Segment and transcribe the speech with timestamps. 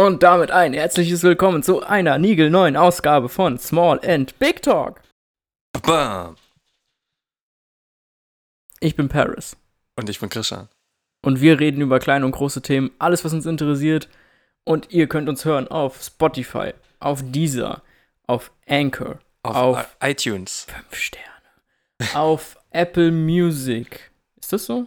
[0.00, 5.02] Und damit ein herzliches Willkommen zu einer niegelneuen Ausgabe von Small and Big Talk.
[5.82, 6.36] Bam.
[8.80, 9.58] Ich bin Paris.
[9.96, 10.70] Und ich bin Christian.
[11.20, 14.08] Und wir reden über kleine und große Themen, alles, was uns interessiert.
[14.64, 17.82] Und ihr könnt uns hören auf Spotify, auf Deezer,
[18.26, 20.66] auf Anchor, Auf, auf iTunes.
[20.88, 24.10] 5 Sterne, auf Apple Music.
[24.40, 24.86] Ist das so?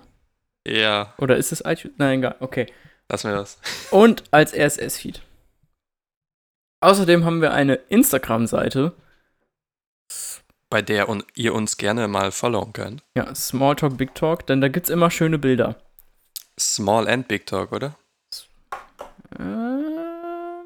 [0.66, 1.93] Ja, Oder ist es iTunes?
[2.00, 2.36] Nein, egal.
[2.39, 2.66] Okay.
[3.09, 3.57] Lassen wir das.
[3.91, 5.21] Und als RSS-Feed.
[6.81, 8.93] Außerdem haben wir eine Instagram-Seite.
[10.70, 13.03] Bei der un ihr uns gerne mal followen könnt.
[13.16, 15.76] Ja, Smalltalk Big Talk, denn da gibt's immer schöne Bilder.
[16.59, 17.95] Small and Big Talk, oder?
[19.40, 20.65] Ähm,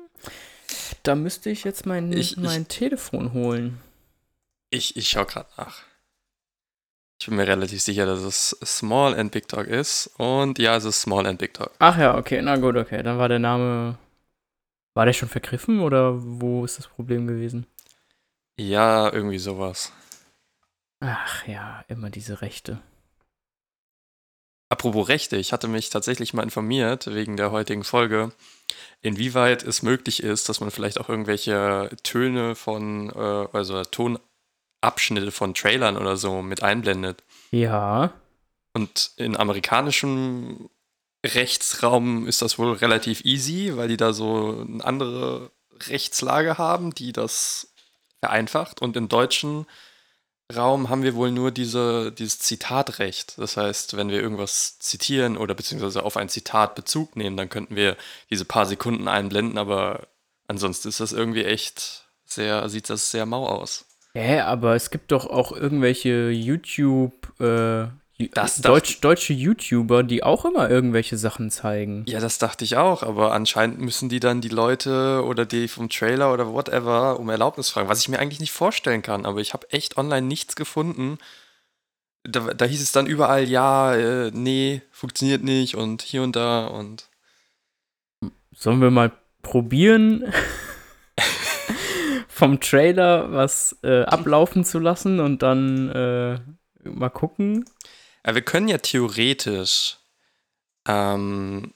[1.04, 3.80] da müsste ich jetzt mein, Ich- ich- mein Telefon holen.
[4.70, 5.82] Ich, ich schau gerade nach.
[7.20, 10.08] Ich bin mir relativ sicher, dass es Small and Big Talk ist.
[10.18, 11.72] Und ja, es ist Small and Big Talk.
[11.80, 13.02] Ach ja, okay, na gut, okay.
[13.02, 13.98] Dann war der Name.
[14.94, 17.68] War der schon vergriffen oder wo ist das Problem gewesen?
[18.60, 19.92] Ja, irgendwie sowas.
[21.00, 22.80] Ach ja, immer diese Rechte.
[24.70, 28.34] Apropos Rechte, ich hatte mich tatsächlich mal informiert wegen der heutigen Folge,
[29.02, 33.82] inwieweit es möglich ist, dass man vielleicht auch irgendwelche Töne von, äh, also
[34.88, 37.24] Tonabschnitte von Trailern oder so mit einblendet.
[37.52, 38.14] Ja.
[38.74, 40.70] Und in amerikanischem
[41.26, 45.52] Rechtsraum ist das wohl relativ easy, weil die da so eine andere
[45.88, 47.74] Rechtslage haben, die das
[48.20, 48.82] vereinfacht.
[48.82, 49.66] Und im deutschen
[50.56, 53.38] Raum haben wir wohl nur diese, dieses Zitatrecht.
[53.38, 57.76] Das heißt, wenn wir irgendwas zitieren oder beziehungsweise auf ein Zitat Bezug nehmen, dann könnten
[57.76, 57.98] wir
[58.30, 60.08] diese paar Sekunden einblenden, aber
[60.48, 63.87] ansonsten ist das irgendwie echt sehr, sieht das sehr mau aus.
[64.18, 67.86] Hä, aber es gibt doch auch irgendwelche YouTube, äh,
[68.34, 72.04] Das Deutsch, deutsche YouTuber, die auch immer irgendwelche Sachen zeigen.
[72.08, 75.90] Ja, das dachte ich auch, aber anscheinend müssen die dann die Leute oder die vom
[75.90, 79.54] Trailer oder whatever um Erlaubnis fragen, was ich mir eigentlich nicht vorstellen kann, aber ich
[79.54, 81.20] habe echt online nichts gefunden.
[82.24, 86.66] Da, da hieß es dann überall, ja, äh, nee, funktioniert nicht und hier und da
[86.66, 87.08] und
[88.52, 89.12] Sollen wir mal
[89.44, 90.24] probieren,
[92.38, 96.40] vom Trailer was äh, ablaufen zu lassen und dann äh,
[96.84, 97.66] mal gucken?
[98.26, 99.98] Ja, wir können ja theoretisch
[100.88, 101.74] ähm,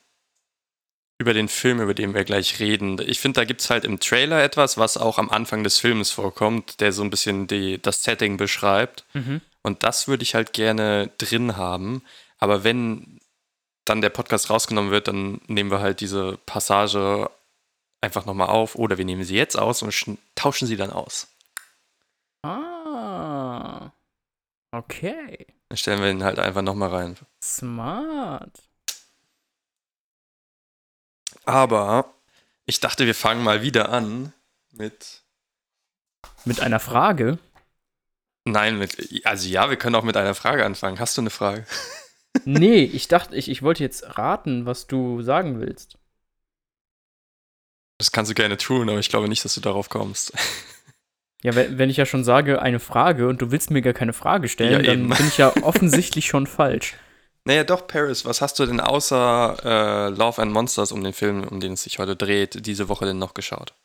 [1.17, 2.99] über den Film, über den wir gleich reden.
[3.07, 6.11] Ich finde, da gibt es halt im Trailer etwas, was auch am Anfang des Films
[6.11, 9.05] vorkommt, der so ein bisschen die, das Setting beschreibt.
[9.63, 12.03] Und das würde ich halt gerne drin haben.
[12.37, 13.19] Aber wenn
[13.85, 17.29] dann der Podcast rausgenommen wird, dann nehmen wir halt diese Passage
[18.01, 21.27] einfach nochmal auf oder wir nehmen sie jetzt aus und tauschen sie dann aus.
[22.43, 23.91] Ah.
[24.71, 25.45] Okay.
[25.69, 27.17] Dann stellen wir ihn halt einfach nochmal rein.
[27.41, 28.61] Smart.
[31.45, 32.13] Aber
[32.65, 34.33] ich dachte, wir fangen mal wieder an
[34.71, 35.21] mit.
[36.45, 37.37] Mit einer Frage.
[38.45, 39.25] Nein, mit.
[39.25, 40.99] Also ja, wir können auch mit einer Frage anfangen.
[40.99, 41.65] Hast du eine Frage?
[42.45, 45.97] Nee, ich dachte, ich, ich wollte jetzt raten, was du sagen willst.
[48.01, 50.33] Das kannst du gerne tun, aber ich glaube nicht, dass du darauf kommst.
[51.43, 54.49] Ja, wenn, ich ja schon sage, eine Frage und du willst mir gar keine Frage
[54.49, 56.95] stellen, Ja, dann bin ich ja offensichtlich schon falsch.
[57.45, 61.43] Naja, doch, Paris, was hast du denn außer äh, Love and Monsters um den Film,
[61.47, 63.75] um den es sich heute dreht, diese Woche denn noch geschaut?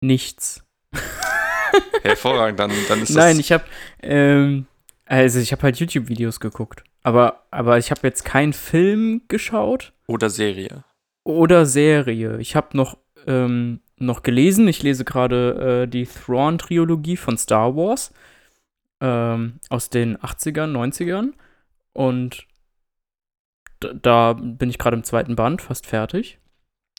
[0.00, 0.64] Nichts.
[2.02, 3.46] Hervorragend, dann, dann ist Nein, das.
[3.46, 3.64] ich habe
[4.02, 4.66] ähm,
[5.06, 10.30] also ich habe halt YouTube-Videos geguckt, aber aber ich habe jetzt keinen Film geschaut Oder
[10.30, 10.82] Serie.
[11.24, 12.38] Oder Serie.
[12.38, 14.66] Ich habe noch ähm, noch gelesen.
[14.68, 18.12] Ich lese gerade äh, die Thrawn-Trilogie von Star Wars
[19.00, 21.32] ähm, aus den 80ern, 90ern
[21.92, 22.46] und
[23.80, 26.38] da bin ich gerade im zweiten Band, fast fertig.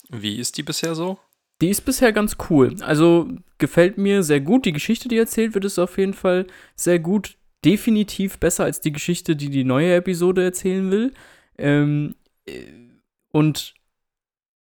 [0.09, 1.17] Wie ist die bisher so?
[1.61, 2.75] Die ist bisher ganz cool.
[2.81, 4.65] Also gefällt mir sehr gut.
[4.65, 6.45] Die Geschichte, die erzählt wird, ist auf jeden Fall
[6.75, 7.37] sehr gut.
[7.63, 11.13] Definitiv besser als die Geschichte, die die neue Episode erzählen will.
[11.57, 12.63] Ähm, äh,
[13.31, 13.75] und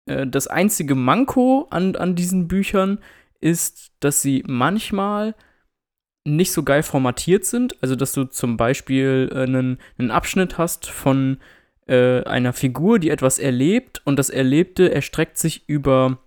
[0.07, 2.99] äh, das einzige Manko an, an diesen Büchern
[3.39, 5.35] ist, dass sie manchmal
[6.25, 7.81] nicht so geil formatiert sind.
[7.81, 11.37] Also, dass du zum Beispiel äh, einen, einen Abschnitt hast von
[11.87, 16.19] äh, einer Figur, die etwas erlebt und das Erlebte erstreckt sich über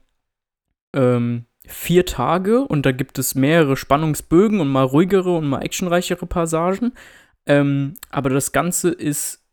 [0.95, 6.27] ähm, vier Tage und da gibt es mehrere Spannungsbögen und mal ruhigere und mal actionreichere
[6.27, 6.93] Passagen.
[7.47, 9.47] Ähm, aber das Ganze ist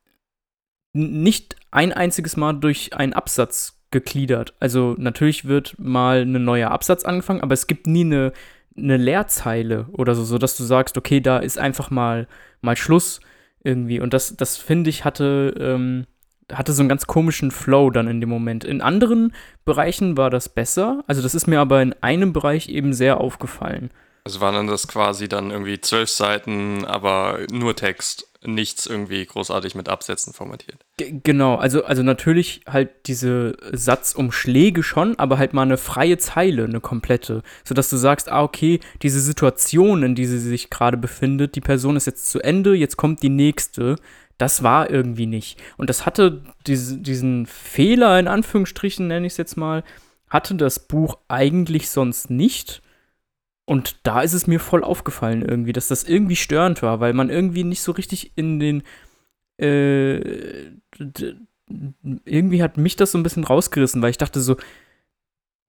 [0.94, 4.54] nicht ein einziges Mal durch einen Absatz gegliedert.
[4.60, 8.34] Also natürlich wird mal ein neuer Absatz angefangen, aber es gibt nie eine,
[8.78, 12.28] eine Leerzeile oder so, sodass du sagst, okay, da ist einfach mal,
[12.62, 13.22] mal Schluss
[13.64, 14.00] irgendwie.
[14.00, 16.06] Und das, das finde ich, hatte ähm,
[16.54, 18.64] hatte so einen ganz komischen Flow dann in dem Moment.
[18.64, 19.34] In anderen
[19.66, 21.04] Bereichen war das besser.
[21.08, 23.92] Also das ist mir aber in einem Bereich eben sehr aufgefallen.
[24.24, 29.90] Also waren das quasi dann irgendwie zwölf Seiten, aber nur Text, nichts irgendwie großartig mit
[29.90, 30.78] Absätzen formatiert.
[30.98, 36.64] G genau, also, also natürlich halt diese Satzumschläge schon, aber halt mal eine freie Zeile,
[36.64, 37.44] eine komplette.
[37.64, 41.96] Sodass du sagst, ah, okay, diese Situation, in die sie sich gerade befindet, die Person
[41.96, 43.98] ist jetzt zu Ende, jetzt kommt die nächste.
[44.38, 45.60] Das war irgendwie nicht.
[45.78, 49.84] Und das hatte diese, diesen Fehler, in Anführungsstrichen nenne ich es jetzt mal,
[50.30, 52.82] hatte das Buch eigentlich sonst nicht
[53.68, 57.30] und da ist es mir voll aufgefallen irgendwie, dass das irgendwie störend war, weil man
[57.30, 58.84] irgendwie nicht so richtig in den.
[59.58, 60.72] Äh,
[62.24, 64.56] irgendwie hat mich das so ein bisschen rausgerissen, weil ich dachte so,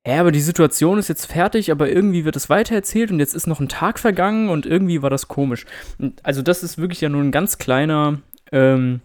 [0.07, 3.49] ja, aber die Situation ist jetzt fertig, aber irgendwie wird es weitererzählt und jetzt ist
[3.49, 5.67] noch ein Tag vergangen und irgendwie war das komisch.
[6.23, 8.21] Also das ist wirklich ja nur ein ganz kleiner
[8.53, 9.01] ähm,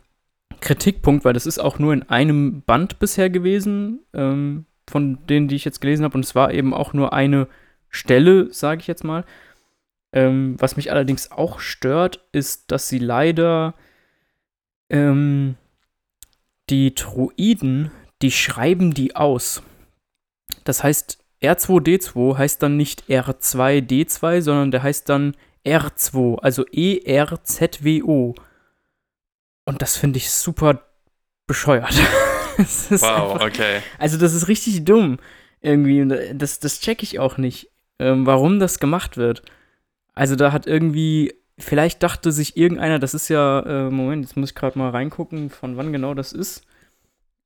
[0.61, 5.55] Kritikpunkt, weil das ist auch nur in einem Band bisher gewesen, ähm, von denen, die
[5.55, 6.13] ich jetzt gelesen habe.
[6.13, 7.47] Und es war eben auch nur eine
[7.93, 9.23] Stelle, sage ich jetzt mal.
[10.11, 13.75] Ähm, was mich allerdings auch stört, ist, dass sie leider
[14.89, 15.55] ähm,
[16.69, 17.91] die Druiden,
[18.21, 19.63] die schreiben die aus.
[20.63, 25.35] Das heißt, R2D2 heißt dann nicht R2D2, sondern der heißt dann
[25.65, 28.35] R2, also E-R-Z-W-O.
[29.65, 30.83] Und das finde ich super
[31.47, 31.93] bescheuert.
[32.57, 33.81] wow, einfach, okay.
[33.97, 35.19] Also, das ist richtig dumm.
[35.61, 36.05] Irgendwie.
[36.33, 39.43] Das, das check ich auch nicht ähm, warum das gemacht wird.
[40.13, 44.51] Also da hat irgendwie, vielleicht dachte sich irgendeiner, das ist ja, äh, Moment, jetzt muss
[44.51, 46.65] ich gerade mal reingucken, von wann genau das ist.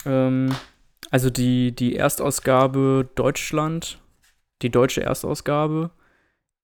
[0.05, 0.53] Ähm,
[1.11, 3.99] also die, die Erstausgabe Deutschland,
[4.61, 5.91] die deutsche Erstausgabe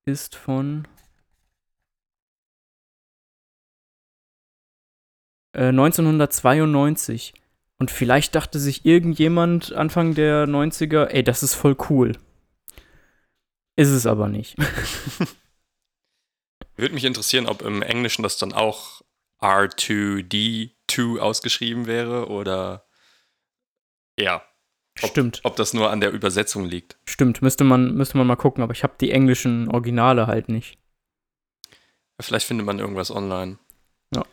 [0.05, 0.87] ist von
[5.53, 7.33] äh, 1992.
[7.79, 12.13] Und vielleicht dachte sich irgendjemand Anfang der 90er, ey, das ist voll cool.
[13.75, 14.55] Ist es aber nicht.
[16.75, 19.01] Würde mich interessieren, ob im Englischen das dann auch
[19.39, 22.85] R2D2 ausgeschrieben wäre oder
[24.19, 24.43] ja.
[25.01, 25.41] Ob, Stimmt.
[25.43, 26.97] Ob das nur an der Übersetzung liegt.
[27.05, 30.77] Stimmt, müsste man, müsste man mal gucken, aber ich habe die englischen Originale halt nicht.
[32.21, 33.57] Vielleicht findet man irgendwas online.
[34.13, 34.23] Ja.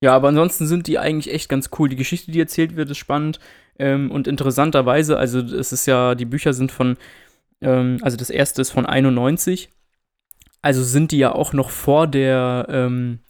[0.00, 1.88] Ja, aber ansonsten sind die eigentlich echt ganz cool.
[1.88, 3.40] Die Geschichte, die erzählt wird, ist spannend
[3.78, 6.96] ähm, und interessanterweise, also es ist ja, die Bücher sind von
[7.60, 9.70] ähm, also das erste ist von 91.
[10.62, 13.20] Also sind die ja auch noch vor der, ähm,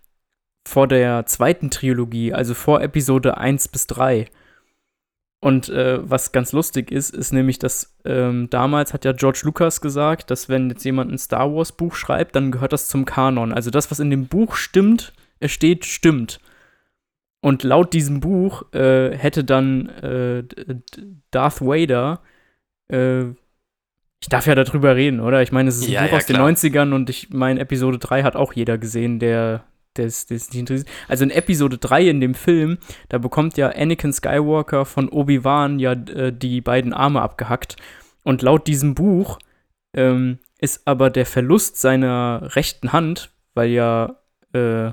[0.66, 4.26] vor der zweiten Trilogie, also vor Episode 1 bis 3.
[5.40, 9.80] Und äh, was ganz lustig ist, ist nämlich, dass ähm, damals hat ja George Lucas
[9.80, 13.52] gesagt, dass wenn jetzt jemand ein Star Wars Buch schreibt, dann gehört das zum Kanon.
[13.52, 15.12] Also das, was in dem Buch stimmt,
[15.44, 16.40] steht, stimmt.
[17.40, 20.42] Und laut diesem Buch äh, hätte dann äh,
[21.30, 22.22] Darth Vader
[22.88, 23.26] äh,
[24.20, 25.42] ich darf ja darüber reden, oder?
[25.42, 26.46] Ich meine, es ist ein ja, Buch ja, aus klar.
[26.46, 29.64] den 90ern und ich meine, Episode 3 hat auch jeder gesehen, der
[29.94, 30.88] das, das nicht interessiert.
[31.08, 32.78] Also in Episode 3 in dem Film,
[33.08, 37.76] da bekommt ja Anakin Skywalker von Obi-Wan ja äh, die beiden Arme abgehackt.
[38.22, 39.38] Und laut diesem Buch
[39.94, 44.16] ähm, ist aber der Verlust seiner rechten Hand, weil ja
[44.52, 44.92] äh,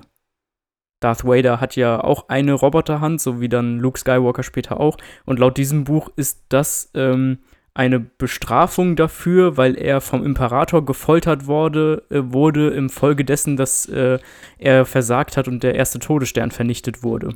[1.00, 4.98] Darth Vader hat ja auch eine Roboterhand, so wie dann Luke Skywalker später auch.
[5.26, 7.40] Und laut diesem Buch ist das ähm,
[7.76, 13.88] eine Bestrafung dafür, weil er vom Imperator gefoltert wurde, äh, wurde im Folge dessen, dass
[13.88, 14.20] äh,
[14.60, 17.36] er versagt hat und der erste Todesstern vernichtet wurde.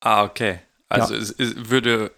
[0.00, 0.60] Ah, okay.
[0.88, 1.20] Also ja.
[1.20, 2.12] es, es, würde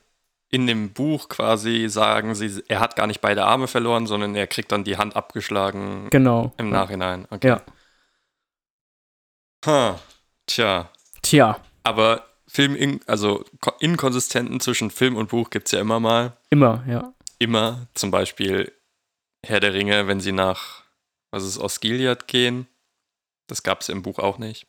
[0.51, 4.47] in dem Buch quasi sagen, sie, er hat gar nicht beide Arme verloren, sondern er
[4.47, 6.09] kriegt dann die Hand abgeschlagen.
[6.11, 6.53] Genau.
[6.59, 7.27] Im Nachhinein.
[7.31, 7.49] Okay.
[7.49, 7.63] Ja.
[9.67, 9.99] Huh.
[10.47, 10.91] Tja.
[11.23, 11.59] Tja.
[11.85, 12.25] Aber
[12.59, 13.45] Film, also
[13.79, 16.37] Inkonsistenten zwischen Film und Buch gibt es ja immer mal.
[16.51, 17.15] Immer, ja.
[17.39, 17.87] Immer.
[17.95, 18.73] Zum Beispiel
[19.47, 20.83] Herr der Ringe, wenn sie nach,
[21.31, 22.67] was ist, Osgiliath gehen.
[23.47, 24.67] Das gab es im Buch auch nicht.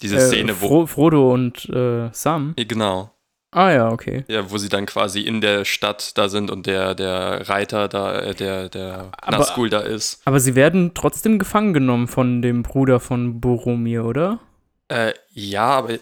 [0.00, 0.68] Diese äh, Szene, wo.
[0.68, 2.54] Fro Frodo und äh, Sam.
[2.56, 3.10] Genau.
[3.50, 4.24] Ah ja, okay.
[4.26, 8.18] Ja, wo sie dann quasi in der Stadt da sind und der, der Reiter da,
[8.18, 10.22] äh, der, der aber, Nazgul da ist.
[10.24, 14.40] Aber sie werden trotzdem gefangen genommen von dem Bruder von Boromir, oder?
[14.88, 15.98] Äh, ja, aber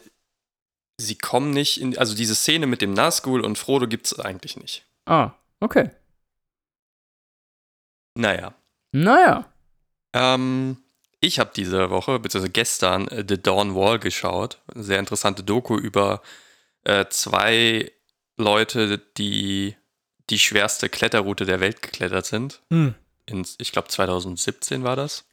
[1.04, 4.56] sie kommen nicht in, also diese Szene mit dem Nazgul und Frodo gibt es eigentlich
[4.56, 4.84] nicht.
[5.06, 5.90] Ah, okay.
[8.14, 8.54] Naja.
[8.92, 9.52] Naja.
[10.12, 10.78] Ähm,
[11.20, 14.60] ich habe diese Woche, beziehungsweise gestern, äh, The Dawn Wall geschaut.
[14.74, 16.22] Eine sehr interessante Doku über
[16.84, 17.90] äh, zwei
[18.36, 19.76] Leute, die
[20.30, 22.62] die schwerste Kletterroute der Welt geklettert sind.
[22.70, 22.94] Hm.
[23.26, 25.24] In, ich glaube, 2017 war das.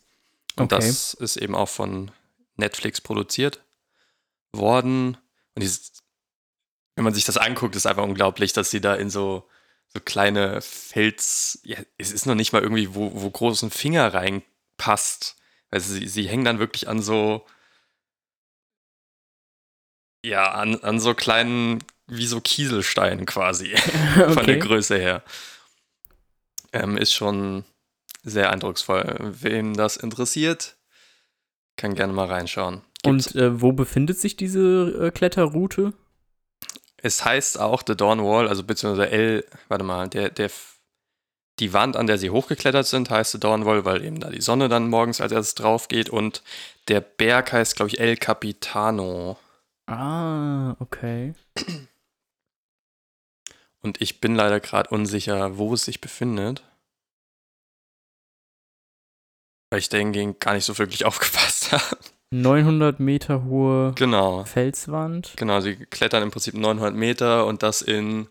[0.56, 0.86] Und okay.
[0.86, 2.12] das ist eben auch von
[2.56, 3.62] Netflix produziert
[4.54, 5.18] worden.
[5.56, 6.04] Und dieses,
[6.96, 9.48] wenn man sich das anguckt, ist einfach unglaublich, dass sie da in so,
[9.90, 14.14] so kleine Fels, ja, es ist noch nicht mal irgendwie, wo, wo groß ein Finger
[14.14, 15.36] reinpasst.
[15.70, 17.46] Also sie, sie hängen dann wirklich an so,
[20.24, 23.76] ja, an, an so kleinen, wie so Kieselsteinen quasi,
[24.16, 24.46] von Okay.
[24.46, 25.24] der Größe her.
[26.74, 27.66] Ähm, ist schon
[28.24, 29.18] sehr eindrucksvoll.
[29.20, 30.78] Wem das interessiert,
[31.76, 32.82] kann gerne mal reinschauen.
[33.04, 35.94] Gibt's- Und äh, wo befindet sich diese äh, Kletterroute?
[36.98, 40.52] Es heißt auch The Dawn Wall, also beziehungsweise L, warte mal, der, der,
[41.60, 44.42] die Wand, an der sie hochgeklettert sind, heißt The Dawn Wall, weil eben da die
[44.42, 46.44] Sonne dann morgens als erstes drauf geht und
[46.90, 49.38] der Berg heißt, glaube ich, El Capitano.
[49.88, 51.34] Ah, okay.
[53.82, 56.64] Und ich bin leider gerade unsicher, wo es sich befindet.
[59.72, 61.98] Weil ich dahingehend gar nicht so wirklich aufgepasst habe.
[62.32, 64.46] 900 Meter hohe genau.
[64.46, 65.34] Felswand.
[65.36, 68.28] Genau, sie klettern im Prinzip 900 Meter und das in,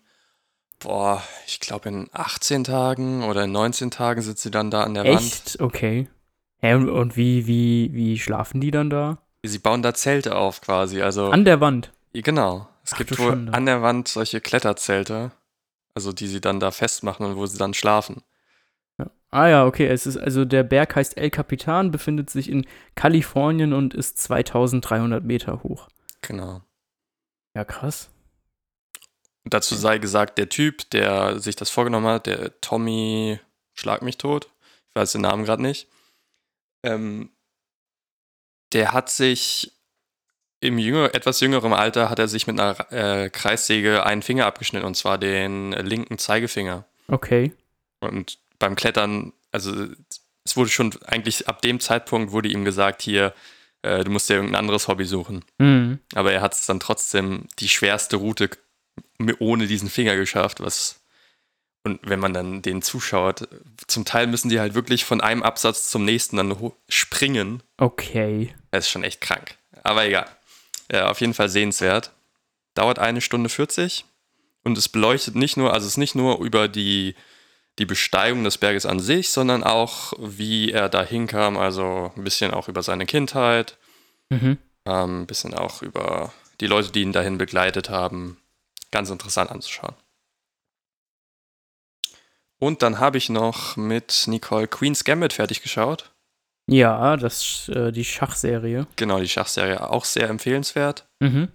[0.78, 4.94] boah, ich glaube in 18 Tagen oder in 19 Tagen sind sie dann da an
[4.94, 5.16] der Wand.
[5.20, 5.60] Echt?
[5.60, 6.08] Okay.
[6.62, 9.18] Hä, und- wie, wie, wie schlafen die dann da?
[9.42, 11.00] Sie bauen da Zelte auf quasi.
[11.00, 11.92] Also, An der Wand.
[12.12, 12.68] genau.
[12.84, 13.54] Es Ach gibt wohl Schande.
[13.54, 15.30] an der Wand solche Kletterzelte,
[15.94, 18.22] also die sie dann da festmachen und wo sie dann schlafen.
[19.30, 19.86] Ah ja, okay.
[19.86, 25.24] Es ist also der Berg heißt El Capitan, befindet sich in Kalifornien und ist 2300
[25.24, 25.88] Meter hoch.
[26.22, 26.62] Genau.
[27.54, 28.10] Ja, krass.
[29.44, 33.38] Und dazu sei gesagt, der Typ, der sich das vorgenommen hat, der Tommy,
[33.74, 34.50] schlag mich tot,
[34.88, 35.88] ich weiß den Namen gerade nicht,
[36.82, 37.30] ähm,
[38.72, 39.72] der hat sich
[40.60, 44.86] im jünger, etwas jüngeren Alter hat er sich mit einer äh, Kreissäge einen Finger abgeschnitten,
[44.86, 46.84] und zwar den linken Zeigefinger.
[47.08, 47.54] Okay.
[48.00, 49.88] Und beim Klettern, also
[50.44, 53.34] es wurde schon eigentlich ab dem Zeitpunkt wurde ihm gesagt, hier,
[53.82, 55.44] äh, du musst dir irgendein anderes Hobby suchen.
[55.58, 55.98] Mhm.
[56.14, 58.50] Aber er hat es dann trotzdem die schwerste Route
[59.38, 61.00] ohne diesen Finger geschafft, was
[61.82, 63.48] und wenn man dann den zuschaut,
[63.86, 66.54] zum Teil müssen die halt wirklich von einem Absatz zum nächsten dann
[66.90, 67.62] springen.
[67.78, 68.54] Okay.
[68.70, 69.56] Das ist schon echt krank.
[69.82, 70.26] Aber egal.
[70.92, 72.12] Ja, auf jeden Fall sehenswert.
[72.74, 74.04] Dauert eine Stunde 40
[74.62, 77.14] und es beleuchtet nicht nur, also es ist nicht nur über die,
[77.80, 82.52] die Besteigung des Berges an sich, sondern auch, wie er da hinkam, also ein bisschen
[82.52, 83.78] auch über seine Kindheit,
[84.28, 84.58] Mhm.
[84.84, 88.36] ähm, ein bisschen auch über die Leute, die ihn dahin begleitet haben.
[88.92, 89.94] Ganz interessant anzuschauen.
[92.58, 96.12] Und dann habe ich noch mit Nicole Queen's Gambit fertig geschaut.
[96.68, 98.86] Ja, das äh, die Schachserie.
[98.96, 101.08] Genau, die Schachserie auch sehr empfehlenswert.
[101.20, 101.48] Mhm.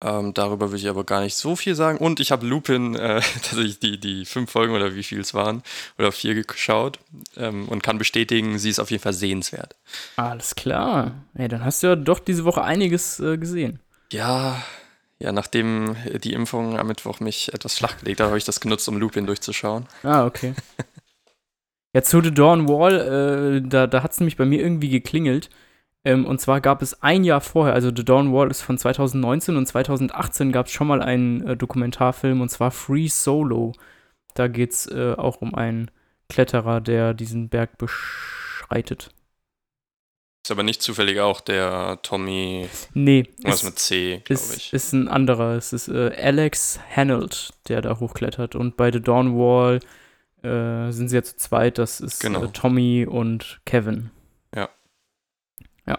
[0.00, 1.98] Ähm, darüber will ich aber gar nicht so viel sagen.
[1.98, 5.62] Und ich habe Lupin, äh, tatsächlich die, die fünf Folgen oder wie viel es waren,
[5.98, 7.00] oder vier geschaut
[7.36, 9.74] ähm, und kann bestätigen, sie ist auf jeden Fall sehenswert.
[10.16, 11.12] Alles klar.
[11.34, 13.80] Ey, dann hast du ja doch diese Woche einiges äh, gesehen.
[14.12, 14.62] Ja,
[15.20, 18.98] ja, nachdem die Impfung am Mittwoch mich etwas flachgelegt hat, habe ich das genutzt, um
[18.98, 19.86] Lupin durchzuschauen.
[20.04, 20.54] Ah, okay.
[21.92, 25.50] ja, zu The Dawn Wall, äh, da, da hat es nämlich bei mir irgendwie geklingelt.
[26.04, 29.56] Ähm, und zwar gab es ein Jahr vorher, also The Dawn Wall ist von 2019
[29.56, 33.72] und 2018 gab es schon mal einen äh, Dokumentarfilm und zwar Free Solo.
[34.34, 35.90] Da geht es äh, auch um einen
[36.28, 39.10] Kletterer, der diesen Berg beschreitet.
[40.46, 44.72] Ist aber nicht zufällig auch der Tommy, Nee, was ist, mit C, glaube ist, ich.
[44.72, 45.56] ist ein anderer.
[45.56, 48.54] Es ist äh, Alex Hanold, der da hochklettert.
[48.54, 49.80] Und bei The Dawn Wall
[50.42, 51.76] äh, sind sie ja zu zweit.
[51.78, 52.44] Das ist Genau.
[52.44, 54.10] äh, Tommy und Kevin.
[54.54, 54.68] Ja.
[55.86, 55.98] Ja.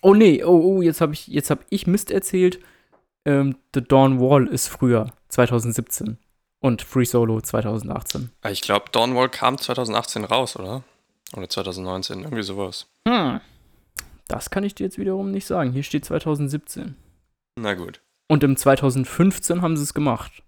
[0.00, 2.60] Oh nee, oh, oh, jetzt habe ich, jetzt hab ich Mist erzählt.
[3.24, 6.18] Ähm, The Dawn Wall ist früher, 2017.
[6.60, 8.30] Und Free Solo 2018.
[8.42, 10.82] Ah, Ich glaube, Dawnwall kam 2018 raus, oder?
[11.36, 12.88] Oder 2019, irgendwie sowas.
[13.06, 13.40] Hm.
[14.26, 15.72] Das kann ich dir jetzt wiederum nicht sagen.
[15.72, 16.96] Hier steht 2017.
[17.56, 18.00] Na gut.
[18.28, 20.42] Und im 2015 haben sie es gemacht.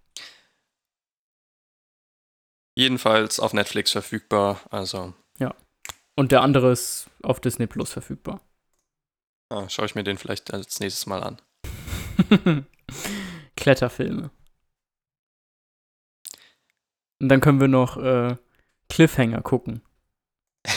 [2.76, 5.12] Jedenfalls auf Netflix verfügbar, also
[6.16, 8.40] Und der andere ist auf Disney Plus verfügbar.
[9.50, 11.40] Ah, schaue ich mir den vielleicht als nächstes Mal an.
[13.57, 14.30] Kletterfilme.
[17.21, 18.37] Und dann können wir noch äh,
[18.88, 19.83] Cliffhanger gucken.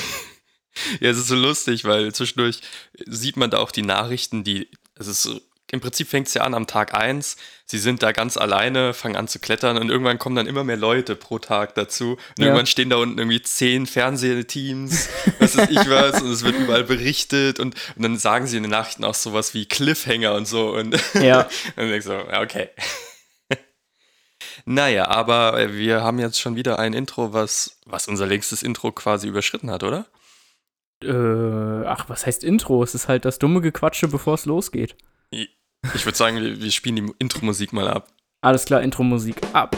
[1.00, 2.60] Ja, es ist so lustig, weil zwischendurch
[3.06, 5.40] sieht man da auch die Nachrichten, die, es ist so,
[5.74, 9.16] im Prinzip fängt es ja an am Tag 1, sie sind da ganz alleine, fangen
[9.16, 12.46] an zu klettern und irgendwann kommen dann immer mehr Leute pro Tag dazu und Ja.
[12.46, 16.84] irgendwann stehen da unten irgendwie zehn Fernsehteams, was weiß ich was und es wird überall
[16.84, 20.76] berichtet und, und dann sagen sie in den Nachrichten auch sowas wie Cliffhanger und so
[20.76, 21.50] und Ja.
[21.76, 22.70] dann denkst du, ja, okay.
[24.66, 28.92] naja, aber äh, wir haben jetzt schon wieder ein Intro, was, was unser längstes Intro
[28.92, 30.06] quasi überschritten hat, oder?
[31.04, 32.84] Äh, ach, was heißt Intro?
[32.84, 34.96] Es ist halt das dumme Gequatsche, bevor es losgeht.
[35.96, 38.08] Ich würde sagen, wir, wir spielen die Intro-Musik mal ab.
[38.42, 39.76] Alles klar, Intro-Musik ab.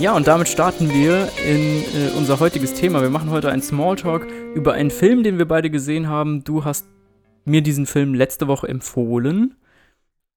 [0.00, 3.00] Ja, und damit starten wir in äh, unser heutiges Thema.
[3.00, 6.44] Wir machen heute einen Smalltalk über einen Film, den wir beide gesehen haben.
[6.44, 6.86] Du hast
[7.44, 9.56] mir diesen Film letzte Woche empfohlen.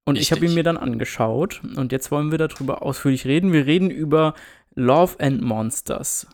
[0.06, 1.62] Und ich habe ihn mir dann angeschaut.
[1.76, 3.52] Und jetzt wollen wir darüber ausführlich reden.
[3.52, 4.36] Wir reden über
[4.76, 6.28] Love and Monsters.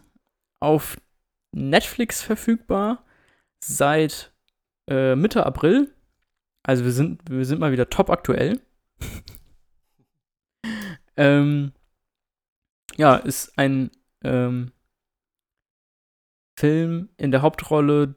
[0.59, 0.97] Auf
[1.53, 3.03] Netflix verfügbar
[3.63, 4.32] seit
[4.87, 5.93] äh, Mitte April.
[6.63, 8.61] Also wir sind, wir sind mal wieder top aktuell.
[11.17, 11.73] ähm,
[12.95, 13.91] ja, ist ein
[14.23, 14.71] ähm,
[16.57, 18.15] Film in der Hauptrolle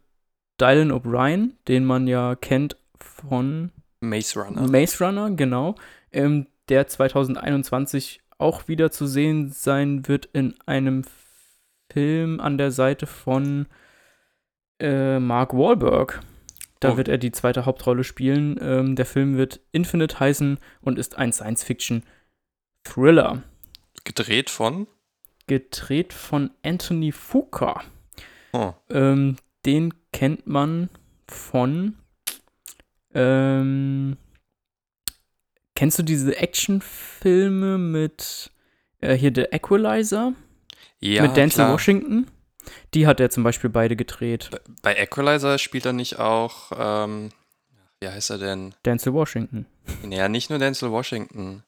[0.61, 4.69] Dylan O'Brien, den man ja kennt von Maze Runner.
[4.69, 5.75] Maze Runner, genau.
[6.13, 11.05] Ähm, der 2021 auch wieder zu sehen sein wird in einem
[11.91, 13.67] Film an der Seite von
[14.81, 16.21] äh, Mark Wahlberg.
[16.81, 16.97] Da oh.
[16.97, 18.57] wird er die zweite Hauptrolle spielen.
[18.61, 23.43] Ähm, der Film wird Infinite heißen und ist ein Science-Fiction-Thriller.
[24.05, 24.87] Gedreht von?
[25.47, 27.83] Gedreht von Anthony Fuqua.
[28.53, 28.75] Oh.
[28.91, 30.91] Ähm, den kennt man
[31.29, 31.97] von.
[33.15, 34.19] Ähm,
[35.75, 38.51] kennst du diese Actionfilme mit
[39.01, 40.35] äh, hier The Equalizer?
[41.01, 41.23] Ja.
[41.23, 41.73] Mit Denzel klar.
[41.75, 42.27] Washington?
[42.95, 44.51] Die hat er zum Beispiel beide gedreht.
[44.83, 47.31] Bei Equalizer spielt er nicht auch, ähm,
[48.01, 48.75] wie heißt er denn?
[48.85, 49.67] Denzel Washington.
[50.03, 51.63] Naja, nicht nur Denzel Washington.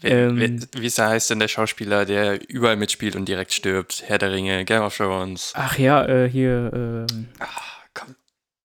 [0.00, 0.66] Wer, Ähm.
[0.72, 4.02] wie ist der heißt denn der Schauspieler, der überall mitspielt und direkt stirbt?
[4.06, 5.52] Herr der Ringe, Game of Thrones.
[5.54, 7.28] Ach ja, äh, hier, ähm.
[7.38, 7.46] Ah,
[7.94, 8.16] komm.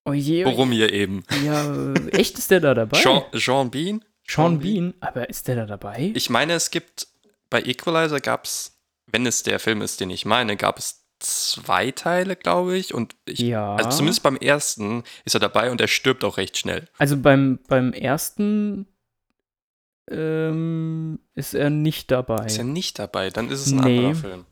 [0.04, 0.44] Oh je.
[0.44, 1.24] Worum hier eben?
[1.44, 3.00] Ja, äh, echt ist der da dabei?
[3.00, 4.04] Sean, Sean Bean?
[4.26, 6.12] Sean Bean, aber ist der da dabei?
[6.14, 7.06] Ich meine, es gibt,
[7.48, 11.90] bei Equalizer gab es, wenn es der Film ist, den ich meine, gab es zwei
[11.92, 12.92] Teile, glaube ich.
[12.94, 13.76] Und ich, ja.
[13.76, 16.88] also zumindest beim ersten ist er dabei und er stirbt auch recht schnell.
[16.98, 18.86] Also beim, beim ersten
[20.10, 22.44] ähm, ist er nicht dabei.
[22.46, 23.98] Ist er nicht dabei, dann ist es ein Nee.
[23.98, 24.44] anderer Film.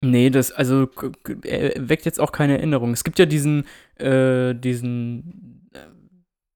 [0.00, 0.88] Nee, das, also
[1.44, 2.92] er weckt jetzt auch keine Erinnerung.
[2.92, 3.64] Es gibt ja diesen,
[3.96, 5.78] äh, diesen, äh,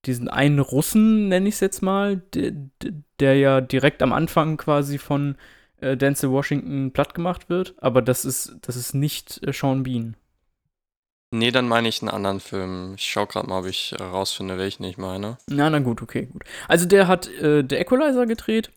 [0.05, 2.51] diesen einen Russen, nenne ich es jetzt mal, der,
[3.19, 5.35] der ja direkt am Anfang quasi von
[5.81, 10.15] äh, Denzel Washington platt gemacht wird, aber das ist, das ist nicht äh, Sean Bean.
[11.31, 12.95] Nee, dann meine ich einen anderen Film.
[12.97, 15.37] Ich schau gerade mal, ob ich herausfinde, welchen ich meine.
[15.47, 16.43] Na, na gut, okay, gut.
[16.67, 18.71] Also der hat äh, The Equalizer gedreht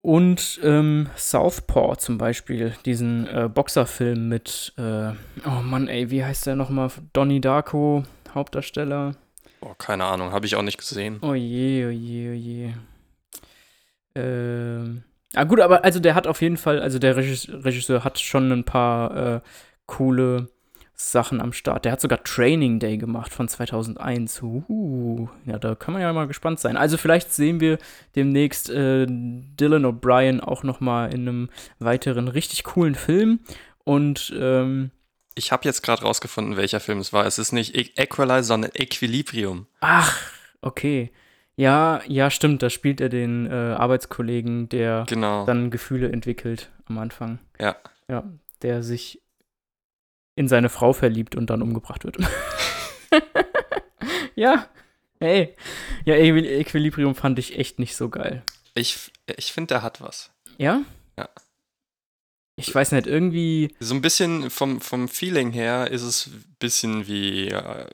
[0.00, 5.10] und ähm, Southpaw zum Beispiel, diesen äh, Boxerfilm mit, äh,
[5.44, 6.90] oh Mann, ey, wie heißt der nochmal?
[7.12, 9.14] Donnie Darko, Hauptdarsteller.
[9.60, 11.18] Boah, keine Ahnung, habe ich auch nicht gesehen.
[11.22, 12.72] Oh je, oh je, oh je.
[14.14, 15.04] Ähm.
[15.34, 18.64] Ah, gut, aber also der hat auf jeden Fall, also der Regisseur, hat schon ein
[18.64, 19.40] paar äh,
[19.86, 20.48] coole
[20.94, 21.84] Sachen am Start.
[21.84, 24.42] Der hat sogar Training Day gemacht von 2001.
[24.42, 26.76] Uh, ja, da kann man ja mal gespannt sein.
[26.76, 27.78] Also vielleicht sehen wir
[28.16, 33.40] demnächst äh, Dylan O'Brien auch noch mal in einem weiteren richtig coolen Film.
[33.84, 34.90] Und ähm,
[35.36, 37.26] Ich habe jetzt gerade rausgefunden, welcher Film es war.
[37.26, 39.66] Es ist nicht E- Equalizer, sondern Equilibrium.
[39.80, 40.18] ach,
[40.62, 41.12] okay.
[41.58, 42.62] Ja, ja, stimmt.
[42.62, 45.44] Da spielt er den äh, Arbeitskollegen, der Genau.
[45.44, 47.40] dann Gefühle entwickelt am Anfang.
[47.60, 47.74] Ja.
[48.08, 48.22] Ja,
[48.62, 49.20] der sich
[50.36, 52.18] in seine Frau verliebt und dann umgebracht wird.
[54.36, 54.68] ja,
[55.20, 55.54] hey.
[56.04, 58.42] Ja, Equil- Equilibrium fand ich echt nicht so geil.
[58.74, 60.30] Ich, ich finde, der hat was.
[60.58, 60.82] Ja?
[61.18, 61.28] Ja.
[62.56, 63.74] Ich weiß nicht, irgendwie.
[63.80, 67.86] So ein bisschen vom, vom Feeling her ist es ein bisschen wie, äh,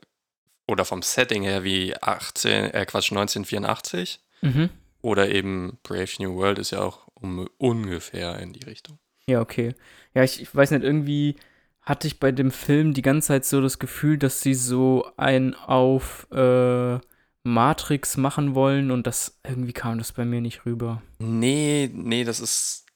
[0.67, 4.21] oder vom Setting her wie 18, äh Quatsch, 1984.
[4.43, 4.71] Mhm.
[5.03, 8.99] Oder eben Brave New World ist ja auch um, ungefähr in die Richtung.
[9.27, 9.75] Ja, okay.
[10.15, 11.37] Ja, ich, ich weiß nicht, irgendwie
[11.83, 15.55] hatte ich bei dem Film die ganze Zeit so das Gefühl, dass sie so ein
[15.55, 16.99] auf äh,
[17.43, 21.03] Matrix machen wollen und das irgendwie kam das bei mir nicht rüber.
[21.19, 22.87] Nee, nee, das ist.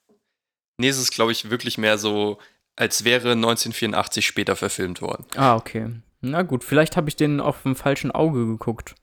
[0.77, 2.39] Nee, es ist, glaube ich, wirklich mehr so,
[2.75, 5.25] als wäre 1984 später verfilmt worden.
[5.35, 5.89] Ah, okay.
[6.21, 8.95] Na gut, vielleicht habe ich den auf dem falschen Auge geguckt.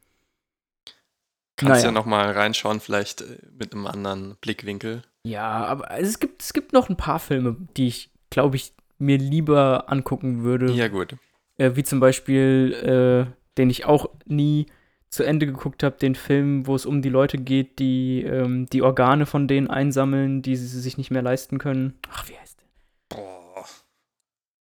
[1.56, 1.86] Kannst Naja.
[1.86, 5.02] ja noch mal reinschauen, vielleicht äh, mit einem anderen Blickwinkel.
[5.24, 9.16] Ja, aber es gibt, es gibt noch ein paar Filme, die ich, glaube ich, mir
[9.18, 10.70] lieber angucken würde.
[10.72, 11.16] Ja, gut.
[11.56, 14.66] Äh, wie zum Beispiel, äh, den ich auch nie
[15.08, 18.82] zu Ende geguckt habe, den Film, wo es um die Leute geht, die ähm, die
[18.82, 21.98] Organe von denen einsammeln, die sie sich nicht mehr leisten können.
[22.10, 23.16] Ach, wie heißt der?
[23.16, 23.35] Boah.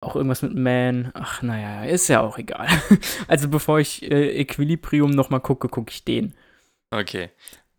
[0.02, 1.12] Auch irgendwas mit Man.
[1.14, 2.66] Ach, naja, ist ja auch egal.
[3.28, 6.34] also bevor ich äh, Equilibrium noch mal gucke, gucke ich den.
[6.90, 7.30] Okay.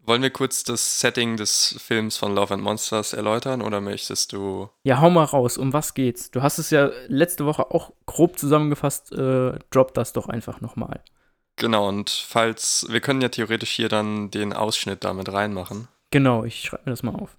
[0.05, 4.69] Wollen wir kurz das Setting des Films von Love and Monsters erläutern oder möchtest du.
[4.83, 6.31] Ja, hau mal raus, um was geht's?
[6.31, 11.01] Du hast es ja letzte Woche auch grob zusammengefasst, äh, drop das doch einfach nochmal.
[11.57, 12.87] Genau, und falls.
[12.89, 15.89] Wir können ja theoretisch hier dann den Ausschnitt damit reinmachen.
[16.09, 17.35] Genau, ich schreibe mir das mal auf.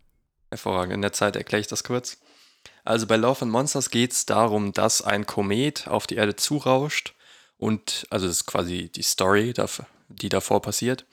[0.51, 0.94] Hervorragend.
[0.94, 2.18] In der Zeit erkläre ich das kurz.
[2.85, 7.14] Also bei Love and Monsters geht es darum, dass ein Komet auf die Erde zurauscht
[7.57, 9.55] und, also das ist quasi die Story,
[10.09, 11.07] die davor passiert.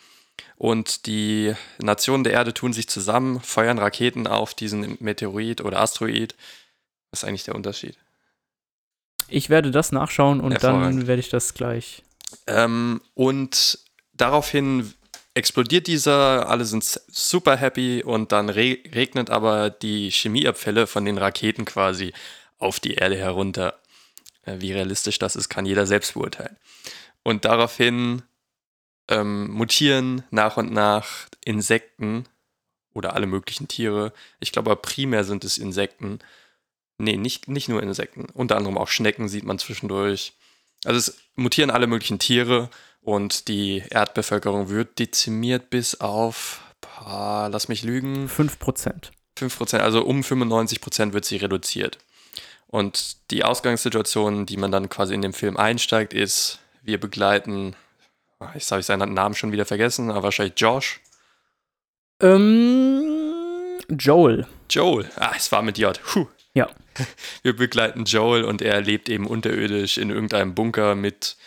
[0.58, 6.36] Und die Nationen der Erde tun sich zusammen, feuern Raketen auf diesen Meteorit oder Asteroid.
[7.10, 7.98] Was ist eigentlich der Unterschied?
[9.28, 12.04] Ich werde das nachschauen und dann werde ich das gleich.
[12.48, 13.80] Ähm, und
[14.14, 14.94] daraufhin
[15.34, 21.18] explodiert dieser, alle sind super happy und dann re regnet aber die Chemieabfälle von den
[21.18, 22.14] Raketen quasi
[22.58, 23.80] auf die Erde herunter.
[24.44, 26.58] Äh, wie realistisch das ist, kann jeder selbst beurteilen.
[27.24, 28.24] Und daraufhin
[29.08, 32.26] ähm, mutieren nach und nach Insekten
[32.94, 34.14] oder alle möglichen Tiere.
[34.40, 36.20] Ich glaube, primär sind es Insekten.
[36.98, 38.26] Nee, nicht, nicht nur Insekten.
[38.34, 40.34] Unter anderem auch Schnecken sieht man zwischendurch.
[40.84, 42.70] Also es mutieren alle möglichen Tiere
[43.02, 48.28] und die Erdbevölkerung wird dezimiert bis auf, paar, lass mich lügen.
[48.28, 49.12] 5%.
[49.38, 51.98] 5%, also um 95% wird sie reduziert.
[52.68, 57.76] Und die Ausgangssituation, die man dann quasi in dem Film einsteigt, ist, wir begleiten
[58.54, 61.00] Jetzt habe ich seinen Namen schon wieder vergessen, aber wahrscheinlich Josh.
[62.20, 64.48] Ähm, Joel.
[64.70, 65.10] Joel.
[65.16, 66.00] Ah, es war mit J.
[66.04, 66.28] Puh.
[66.54, 66.70] Ja.
[67.44, 71.38] Wir begleiten Joel und er lebt eben unterirdisch in irgendeinem Bunker mit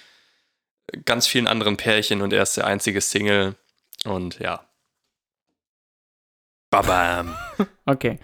[1.04, 3.56] ganz vielen anderen Pärchen und er ist der einzige Single.
[4.04, 4.68] Und ja.
[6.70, 7.36] Babam.
[7.86, 8.18] okay.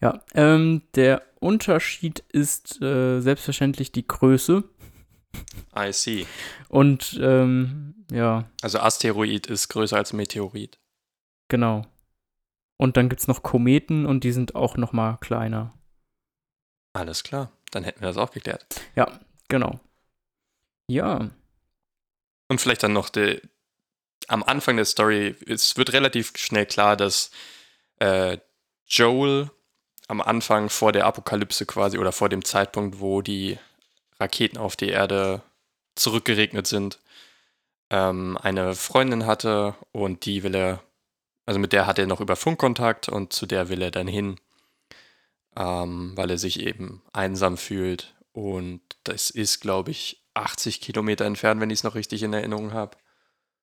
[0.00, 4.64] Ja, ähm, der Unterschied ist äh, selbstverständlich die Größe.
[5.76, 6.26] I see.
[6.68, 8.50] Und ähm, ja.
[8.62, 10.78] Also Asteroid ist größer als Meteorit.
[11.48, 11.86] Genau.
[12.76, 15.78] Und dann gibt es noch Kometen und die sind auch noch mal kleiner.
[16.92, 18.66] Alles klar, dann hätten wir das auch geklärt.
[18.96, 19.80] Ja, genau.
[20.88, 21.30] Ja.
[22.48, 23.40] Und vielleicht dann noch de,
[24.28, 27.30] am Anfang der Story, es wird relativ schnell klar, dass
[28.00, 28.38] äh,
[28.86, 29.50] Joel
[30.08, 33.58] am Anfang vor der Apokalypse quasi oder vor dem Zeitpunkt, wo die
[34.18, 35.42] Raketen auf die Erde
[35.94, 36.98] zurückgeregnet sind,
[37.90, 40.82] ähm, eine Freundin hatte und die will er,
[41.46, 44.36] also mit der hat er noch über Funkkontakt und zu der will er dann hin,
[45.60, 48.14] ähm, weil er sich eben einsam fühlt.
[48.32, 52.72] Und das ist, glaube ich, 80 Kilometer entfernt, wenn ich es noch richtig in Erinnerung
[52.72, 52.96] habe.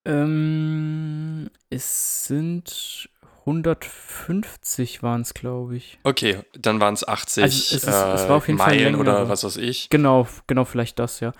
[0.04, 5.98] Ähm, es sind 150 waren es, glaube ich.
[6.04, 9.00] Okay, dann waren es 80 also es, ist, äh, es war auf jeden Meilen Fall
[9.00, 9.90] oder was weiß ich.
[9.90, 11.32] Genau, genau, vielleicht das, ja.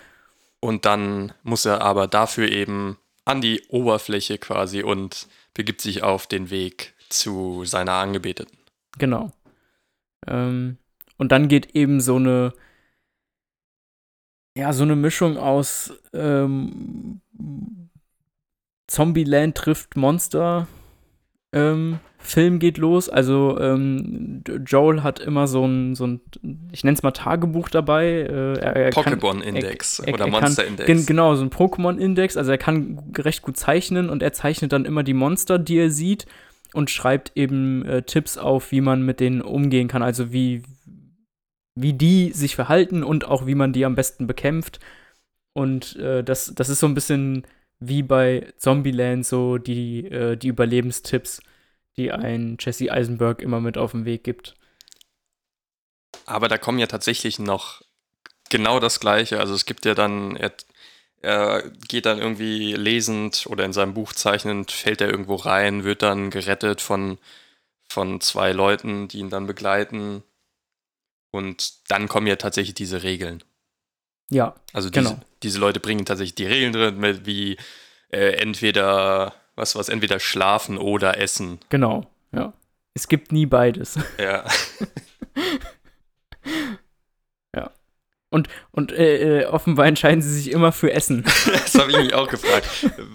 [0.60, 6.26] Und dann muss er aber dafür eben an die Oberfläche quasi und begibt sich auf
[6.26, 8.58] den Weg zu seiner Angebeteten.
[8.98, 9.32] Genau.
[10.28, 10.78] Ähm,
[11.16, 12.52] und dann geht eben so eine,
[14.56, 17.20] ja, so eine Mischung aus ähm,
[18.86, 20.66] Zombieland trifft Monster
[21.52, 23.08] ähm, Film geht los.
[23.08, 26.20] Also ähm, Joel hat immer so ein, so ein
[26.72, 28.22] ich nenne es mal Tagebuch dabei.
[28.22, 31.06] Äh, Pokémon-Index oder Monster-Index.
[31.06, 32.36] Genau, so ein Pokémon-Index.
[32.36, 35.90] Also er kann recht gut zeichnen und er zeichnet dann immer die Monster, die er
[35.90, 36.26] sieht
[36.74, 40.02] und schreibt eben äh, Tipps auf, wie man mit denen umgehen kann.
[40.02, 40.62] Also wie,
[41.74, 44.80] wie die sich verhalten und auch wie man die am besten bekämpft.
[45.54, 47.46] Und äh, das, das ist so ein bisschen
[47.80, 51.40] wie bei Zombieland so die, äh, die Überlebenstipps,
[51.96, 54.54] die ein Jesse Eisenberg immer mit auf den Weg gibt.
[56.26, 57.82] Aber da kommen ja tatsächlich noch
[58.50, 59.40] genau das Gleiche.
[59.40, 60.52] Also es gibt ja dann, er,
[61.20, 66.02] er geht dann irgendwie lesend oder in seinem Buch zeichnend, fällt er irgendwo rein, wird
[66.02, 67.18] dann gerettet von,
[67.88, 70.22] von zwei Leuten, die ihn dann begleiten.
[71.30, 73.42] Und dann kommen ja tatsächlich diese Regeln.
[74.30, 74.54] Ja.
[74.72, 75.20] Also diese, genau.
[75.42, 77.56] diese Leute bringen tatsächlich die Regeln drin, wie
[78.10, 81.58] äh, entweder was was entweder schlafen oder essen.
[81.68, 82.52] Genau, ja.
[82.94, 83.98] Es gibt nie beides.
[84.18, 84.24] Ja.
[84.24, 84.44] ja.
[88.38, 91.24] Und, und äh, äh, offenbar entscheiden sie sich immer für Essen.
[91.46, 92.68] das habe ich mich auch gefragt,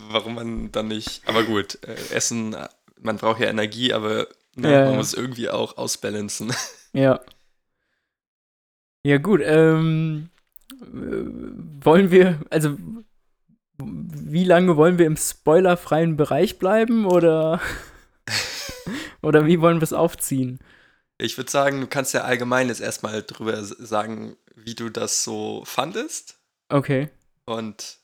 [0.10, 1.22] warum man dann nicht.
[1.26, 2.56] Aber gut, äh, Essen,
[3.00, 4.98] man braucht ja Energie, aber ne, ja, man ja.
[4.98, 6.54] muss irgendwie auch ausbalancen.
[6.96, 7.22] Ja.
[9.04, 10.30] Ja, gut, ähm,
[10.80, 12.78] wollen wir, also
[13.80, 17.60] wie lange wollen wir im spoilerfreien Bereich bleiben oder,
[19.24, 20.60] oder wie wollen wir es aufziehen?
[21.18, 25.64] Ich würde sagen, du kannst ja allgemein jetzt erstmal drüber sagen, wie du das so
[25.66, 26.40] fandest.
[26.70, 27.10] Okay.
[27.46, 28.00] Und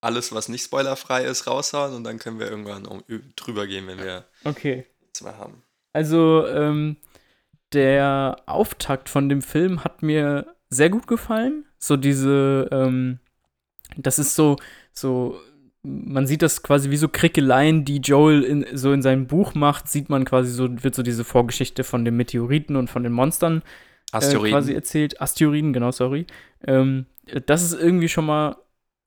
[0.00, 3.02] alles, was nicht spoilerfrei ist, raushauen und dann können wir irgendwann um,
[3.36, 4.86] drüber gehen, wenn wir Okay.
[5.00, 5.62] nichts mehr haben.
[5.92, 6.96] Also, ähm,
[7.72, 11.66] der Auftakt von dem Film hat mir sehr gut gefallen.
[11.78, 13.18] So diese, ähm,
[13.96, 14.56] das ist so,
[14.92, 15.40] so,
[15.84, 19.88] man sieht das quasi wie so Krickeleien, die Joel in, so in seinem Buch macht,
[19.88, 23.62] sieht man quasi so, wird so diese Vorgeschichte von den Meteoriten und von den Monstern
[24.12, 24.52] äh, Asteroiden.
[24.52, 25.20] quasi erzählt.
[25.20, 26.26] Asteroiden, genau, sorry.
[26.66, 27.06] Ähm,
[27.46, 28.56] das ist irgendwie schon mal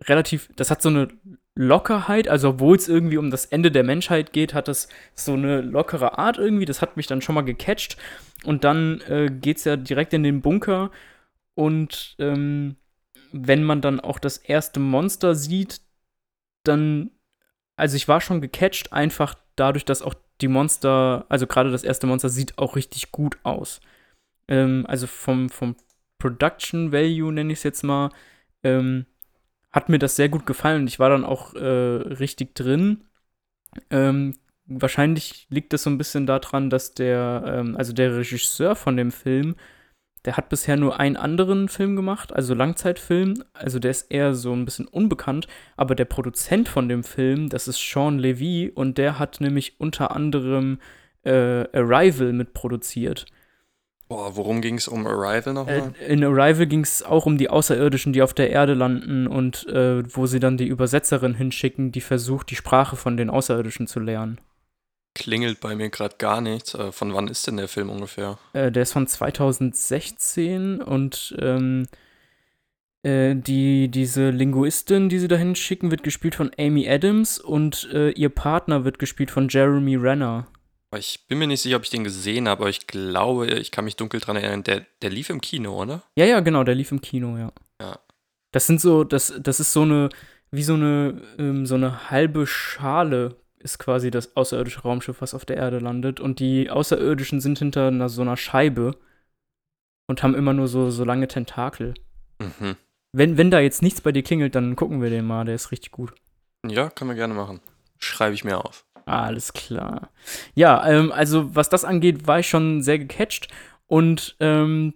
[0.04, 1.08] relativ, das hat so eine
[1.56, 5.62] Lockerheit, also obwohl es irgendwie um das Ende der Menschheit geht, hat das so eine
[5.62, 7.98] lockere Art irgendwie, das hat mich dann schon mal gecatcht.
[8.44, 10.92] Und dann äh, geht es ja direkt in den Bunker
[11.56, 12.76] und ähm,
[13.32, 15.82] wenn man dann auch das erste Monster sieht,
[16.68, 17.12] dann,
[17.76, 22.08] also ich war schon gecatcht, einfach dadurch, dass auch die Monster, also gerade das erste
[22.08, 23.82] Monster sieht auch richtig gut aus.
[24.48, 25.76] Ähm, also vom, vom
[26.20, 28.10] Production Value, nenne ich es jetzt mal,
[28.64, 29.06] ähm,
[29.72, 33.06] hat mir das sehr gut gefallen und ich war dann auch äh, richtig drin.
[33.90, 38.98] Ähm, wahrscheinlich liegt das so ein bisschen daran, dass der, ähm, also der Regisseur von
[38.98, 39.56] dem Film,
[40.26, 43.44] der hat bisher nur einen anderen Film gemacht, also Langzeitfilm.
[43.54, 45.48] Also der ist eher so ein bisschen unbekannt.
[45.76, 50.12] Aber der Produzent von dem Film, das ist Sean Levy und der hat nämlich unter
[50.12, 50.80] anderem
[51.24, 53.26] äh, Arrival mitproduziert.
[54.10, 55.94] Boah, worum ging es um Arrival nochmal?
[56.00, 59.68] Äh, in Arrival ging es auch um die Außerirdischen, die auf der Erde landen und
[59.68, 64.00] äh, wo sie dann die Übersetzerin hinschicken, die versucht, die Sprache von den Außerirdischen zu
[64.00, 64.40] lernen.
[65.18, 66.76] Klingelt bei mir gerade gar nichts.
[66.76, 68.38] Äh, von wann ist denn der Film ungefähr?
[68.54, 71.88] Äh, der ist von 2016 und ähm,
[73.02, 78.12] äh, die, diese Linguistin, die sie dahin schicken, wird gespielt von Amy Adams und äh,
[78.12, 80.48] ihr Partner wird gespielt von Jeremy Renner.
[80.96, 83.86] Ich bin mir nicht sicher, ob ich den gesehen habe, aber ich glaube, ich kann
[83.86, 86.04] mich dunkel dran erinnern, der, der lief im Kino, oder?
[86.16, 87.52] Ja, ja, genau, der lief im Kino, ja.
[87.82, 87.98] Ja.
[88.52, 90.10] Das sind so, das, das ist so eine,
[90.52, 93.36] wie so eine, ähm, so eine halbe Schale
[93.68, 96.20] ist quasi das außerirdische Raumschiff, was auf der Erde landet.
[96.20, 98.98] Und die Außerirdischen sind hinter einer, so einer Scheibe
[100.08, 101.94] und haben immer nur so, so lange Tentakel.
[102.40, 102.76] Mhm.
[103.12, 105.72] Wenn, wenn da jetzt nichts bei dir klingelt, dann gucken wir den mal, der ist
[105.72, 106.14] richtig gut.
[106.66, 107.60] Ja, können wir gerne machen.
[108.00, 108.86] Schreibe ich mir auf.
[109.06, 110.10] Alles klar.
[110.56, 113.48] Ja, ähm, also was das angeht, war ich schon sehr gecatcht
[113.88, 114.94] und ähm,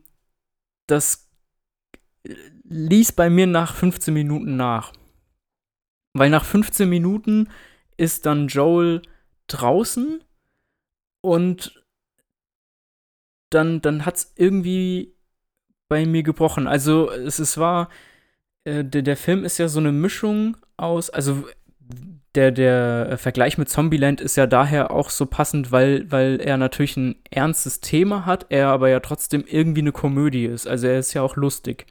[0.87, 1.29] das
[2.65, 4.93] ließ bei mir nach 15 Minuten nach.
[6.13, 7.49] Weil nach 15 Minuten
[8.01, 9.03] ist dann Joel
[9.45, 10.23] draußen
[11.21, 11.85] und
[13.51, 15.15] dann, dann hat es irgendwie
[15.87, 16.67] bei mir gebrochen.
[16.67, 17.89] Also es, es war,
[18.63, 21.45] äh, der, der Film ist ja so eine Mischung aus, also
[22.33, 26.97] der, der Vergleich mit Zombieland ist ja daher auch so passend, weil, weil er natürlich
[26.97, 30.65] ein ernstes Thema hat, er aber ja trotzdem irgendwie eine Komödie ist.
[30.65, 31.85] Also er ist ja auch lustig.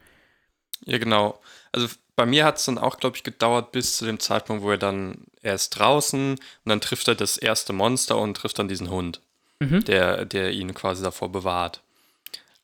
[0.83, 1.39] Ja, genau.
[1.71, 4.71] Also bei mir hat es dann auch, glaube ich, gedauert bis zu dem Zeitpunkt, wo
[4.71, 8.67] er dann, er ist draußen und dann trifft er das erste Monster und trifft dann
[8.67, 9.21] diesen Hund,
[9.59, 9.85] Mhm.
[9.85, 11.81] der, der ihn quasi davor bewahrt.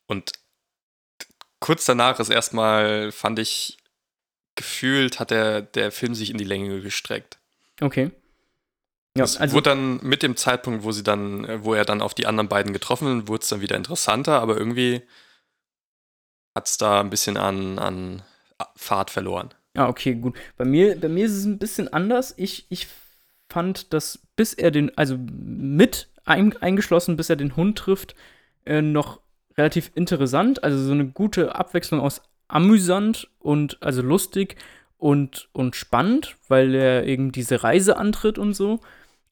[0.06, 0.32] Und
[1.60, 3.78] kurz danach ist erstmal, fand ich,
[4.54, 7.38] gefühlt hat der, der Film sich in die Länge gestreckt.
[7.80, 8.10] Okay.
[9.16, 12.14] Ja, es also wurde dann mit dem Zeitpunkt, wo sie dann, wo er dann auf
[12.14, 15.02] die anderen beiden getroffen wurde es dann wieder interessanter, aber irgendwie
[16.54, 18.22] hat es da ein bisschen an, an
[18.76, 19.50] Fahrt verloren.
[19.74, 20.36] Ah, okay, gut.
[20.56, 22.34] Bei mir, bei mir ist es ein bisschen anders.
[22.36, 22.88] Ich, ich
[23.48, 28.14] fand, dass bis er den, also mit ein, eingeschlossen, bis er den Hund trifft,
[28.66, 29.20] äh, noch
[29.56, 30.64] relativ interessant.
[30.64, 34.56] Also so eine gute Abwechslung aus amüsant und also lustig
[34.96, 38.80] und, und spannend, weil er eben diese Reise antritt und so.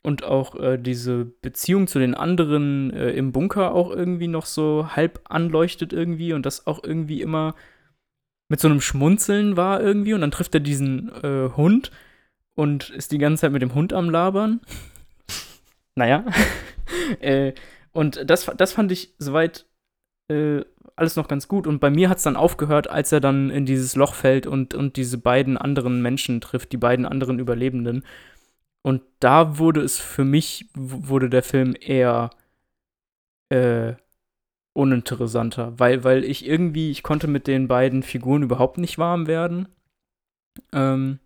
[0.02, 4.90] Und auch äh, diese Beziehung zu den anderen äh, im Bunker auch irgendwie noch so
[4.94, 7.56] halb anleuchtet irgendwie und das auch irgendwie immer
[8.48, 10.14] mit so einem Schmunzeln war irgendwie.
[10.14, 11.90] Und dann trifft er diesen äh, Hund
[12.54, 14.60] und ist die ganze Zeit mit dem Hund am Labern.
[15.94, 16.24] naja.
[17.20, 17.52] äh,
[17.92, 19.66] und das, das fand ich soweit
[20.28, 20.62] äh,
[20.96, 21.66] alles noch ganz gut.
[21.66, 24.74] Und bei mir hat es dann aufgehört, als er dann in dieses Loch fällt und,
[24.74, 28.04] und diese beiden anderen Menschen trifft, die beiden anderen Überlebenden.
[28.82, 32.30] Und da wurde es für mich, wurde der Film eher
[33.50, 33.94] äh,
[34.76, 39.68] uninteressanter, weil, weil ich irgendwie, ich konnte mit den beiden Figuren überhaupt nicht warm werden.
[40.72, 41.18] Ähm,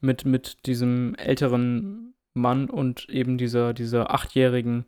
[0.00, 4.84] mit, mit diesem älteren Mann und eben dieser, dieser achtjährigen,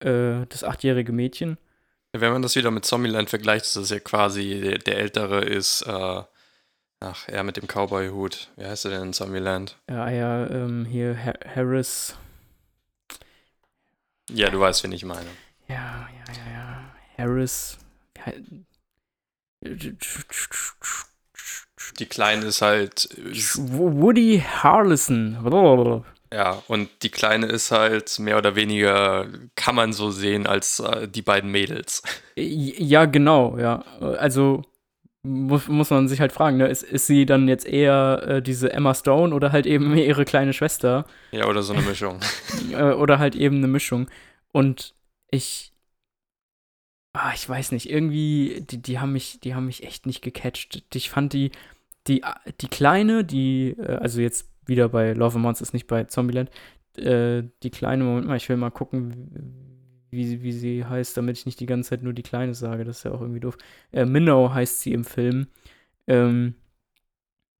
[0.00, 1.58] äh, das achtjährige Mädchen.
[2.12, 5.82] Wenn man das wieder mit Zombieland vergleicht, ist das ja quasi, der, der Ältere ist,
[5.82, 6.22] äh,
[7.00, 8.50] ach, er mit dem Cowboy-Hut.
[8.56, 9.78] Wie heißt er denn in Zombieland?
[9.88, 12.16] Ja, ja, ähm, hier Ha- Harris.
[14.30, 15.28] Ja, du weißt, wen ich meine.
[15.68, 16.77] Ja, ja, ja, ja.
[17.18, 17.78] Harris.
[21.98, 23.08] Die Kleine ist halt.
[23.56, 25.38] Woody Harrelson.
[26.32, 29.26] Ja, und die Kleine ist halt mehr oder weniger,
[29.56, 32.02] kann man so sehen, als äh, die beiden Mädels.
[32.36, 33.82] Ja, genau, ja.
[34.00, 34.62] Also
[35.22, 36.68] muss, muss man sich halt fragen, ne?
[36.68, 40.52] ist, ist sie dann jetzt eher äh, diese Emma Stone oder halt eben ihre kleine
[40.52, 41.06] Schwester?
[41.32, 42.20] Ja, oder so eine Mischung.
[42.72, 44.08] Äh, oder halt eben eine Mischung.
[44.52, 44.94] Und
[45.30, 45.72] ich,
[47.18, 50.84] ah, ich weiß nicht, irgendwie, die, die haben mich, die haben mich echt nicht gecatcht.
[50.94, 51.50] Ich fand die,
[52.06, 52.22] die,
[52.60, 56.50] die kleine, die, äh, also jetzt wieder bei Love and Monsters, nicht bei Zombieland,
[56.96, 61.46] äh, die kleine, Moment mal, ich will mal gucken, wie, wie sie heißt, damit ich
[61.46, 63.58] nicht die ganze Zeit nur die kleine sage, das ist ja auch irgendwie doof.
[63.92, 65.48] Äh, Minnow heißt sie im Film.
[66.06, 66.54] Ähm,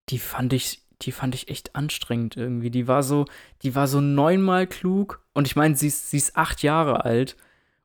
[0.09, 2.71] die fand ich, die fand ich echt anstrengend irgendwie.
[2.71, 3.27] Die war so,
[3.63, 7.37] die war so neunmal klug und ich meine, sie ist, sie ist acht Jahre alt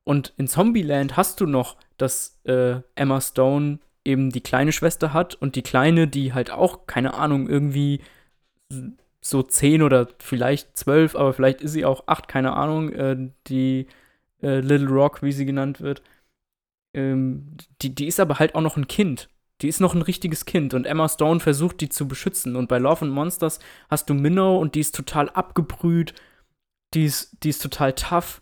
[0.03, 5.35] und in Zombieland hast du noch, dass äh, Emma Stone eben die kleine Schwester hat
[5.35, 8.01] und die kleine, die halt auch, keine Ahnung, irgendwie
[9.21, 13.87] so zehn oder vielleicht zwölf, aber vielleicht ist sie auch acht, keine Ahnung, äh, die
[14.41, 16.01] äh, Little Rock, wie sie genannt wird.
[16.93, 19.29] Ähm, die, die ist aber halt auch noch ein Kind.
[19.61, 22.57] Die ist noch ein richtiges Kind und Emma Stone versucht, die zu beschützen.
[22.57, 26.13] Und bei Love and Monsters hast du Minnow und die ist total abgebrüht,
[26.93, 28.41] die ist, die ist total tough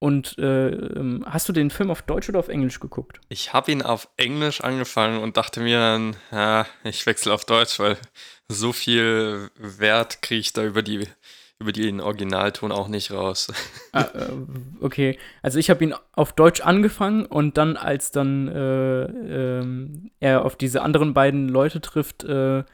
[0.00, 3.20] und äh, ähm, hast du den Film auf Deutsch oder auf Englisch geguckt?
[3.28, 7.78] Ich habe ihn auf Englisch angefangen und dachte mir dann, ja, ich wechsle auf Deutsch,
[7.80, 7.96] weil
[8.48, 11.06] so viel Wert kriege ich da über die
[11.60, 13.48] über den Originalton auch nicht raus.
[13.92, 14.28] Ah, äh,
[14.82, 19.66] okay, also ich habe ihn auf Deutsch angefangen und dann, als dann äh, äh,
[20.20, 22.64] er auf diese anderen beiden Leute trifft, äh,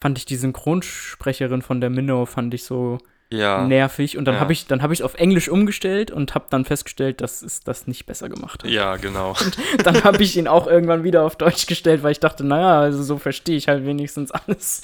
[0.00, 2.98] fand ich die Synchronsprecherin von der Minnow, fand ich so
[3.32, 3.66] ja.
[3.66, 4.16] nervig.
[4.16, 4.40] Und dann ja.
[4.40, 8.06] habe ich, dann ich auf Englisch umgestellt und habe dann festgestellt, dass es das nicht
[8.06, 8.70] besser gemacht hat.
[8.70, 9.30] Ja, genau.
[9.40, 12.80] Und dann habe ich ihn auch irgendwann wieder auf Deutsch gestellt, weil ich dachte, naja,
[12.80, 14.82] also so verstehe ich halt wenigstens alles.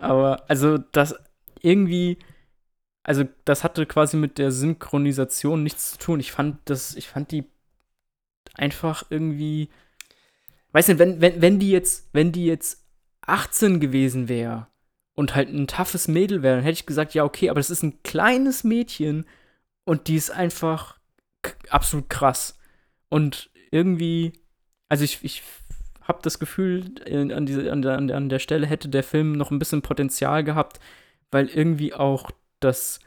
[0.00, 1.14] Aber also das
[1.60, 2.18] irgendwie,
[3.02, 6.20] also das hatte quasi mit der Synchronisation nichts zu tun.
[6.20, 7.44] Ich fand das, ich fand die
[8.54, 9.68] einfach irgendwie,
[10.72, 12.84] weiß nicht, wenn, wenn, wenn die jetzt, wenn die jetzt
[13.22, 14.69] 18 gewesen wäre
[15.20, 17.82] und halt ein toughes Mädel wäre, dann hätte ich gesagt, ja, okay, aber das ist
[17.82, 19.26] ein kleines Mädchen
[19.84, 20.98] und die ist einfach
[21.68, 22.58] absolut krass.
[23.10, 24.32] Und irgendwie,
[24.88, 25.42] also ich, ich
[26.00, 29.58] habe das Gefühl, an, diese, an, der, an der Stelle hätte der Film noch ein
[29.58, 30.80] bisschen Potenzial gehabt,
[31.30, 32.30] weil irgendwie auch
[32.60, 32.98] das,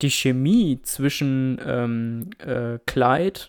[0.00, 3.40] die Chemie zwischen ähm, äh, Clyde,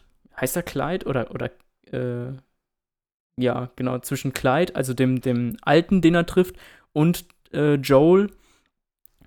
[0.42, 1.52] heißt er Clyde oder, oder
[1.92, 2.34] äh,
[3.38, 6.56] ja, genau, zwischen Clyde, also dem, dem Alten, den er trifft,
[6.92, 8.30] und äh, Joel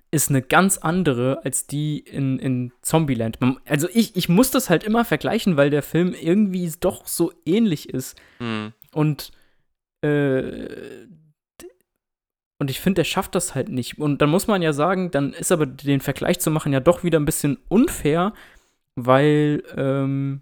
[0.09, 3.39] ist eine ganz andere als die in, in Zombieland.
[3.65, 7.89] Also ich, ich muss das halt immer vergleichen, weil der Film irgendwie doch so ähnlich
[7.89, 8.17] ist.
[8.39, 8.73] Mhm.
[8.93, 9.31] Und
[10.01, 11.07] äh,
[12.59, 13.99] und ich finde, der schafft das halt nicht.
[13.99, 17.03] Und dann muss man ja sagen, dann ist aber den Vergleich zu machen ja doch
[17.03, 18.33] wieder ein bisschen unfair,
[18.95, 20.41] weil ähm,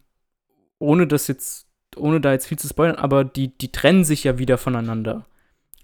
[0.79, 1.67] ohne das jetzt,
[1.97, 5.25] ohne da jetzt viel zu spoilern, aber die, die trennen sich ja wieder voneinander.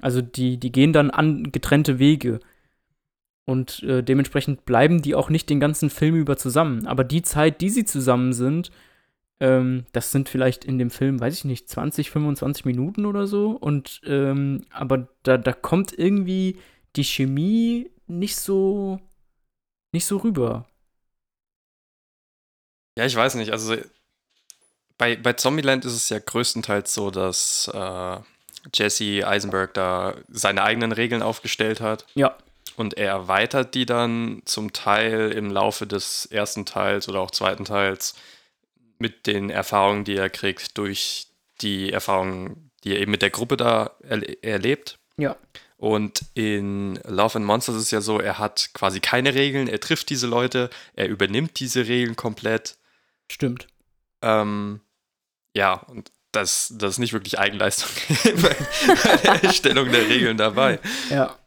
[0.01, 2.39] Also die, die gehen dann an getrennte Wege.
[3.45, 6.87] Und äh, dementsprechend bleiben die auch nicht den ganzen Film über zusammen.
[6.87, 8.71] Aber die Zeit, die sie zusammen sind,
[9.39, 13.51] ähm, das sind vielleicht in dem Film, weiß ich nicht, 20, 25 Minuten oder so.
[13.51, 16.57] Und ähm, aber da, da kommt irgendwie
[16.95, 18.99] die Chemie nicht so
[19.91, 20.67] nicht so rüber.
[22.97, 23.51] Ja, ich weiß nicht.
[23.51, 23.75] Also
[24.97, 28.17] bei, bei Zombieland ist es ja größtenteils so, dass äh,
[28.73, 32.05] Jesse Eisenberg da seine eigenen Regeln aufgestellt hat.
[32.13, 32.35] Ja.
[32.77, 37.65] Und er erweitert die dann zum Teil im Laufe des ersten Teils oder auch zweiten
[37.65, 38.15] Teils
[38.97, 41.27] mit den Erfahrungen, die er kriegt, durch
[41.61, 44.99] die Erfahrungen, die er eben mit der Gruppe da erle erlebt.
[45.17, 45.35] Ja.
[45.77, 49.79] Und in Love and Monsters ist es ja so, er hat quasi keine Regeln, er
[49.79, 52.77] trifft diese Leute, er übernimmt diese Regeln komplett.
[53.31, 53.67] Stimmt.
[54.21, 54.81] Ähm,
[55.55, 57.89] ja, und das, das ist nicht wirklich Eigenleistung
[58.41, 58.55] bei
[59.23, 60.79] der Erstellung der Regeln dabei.
[61.09, 61.37] Ja.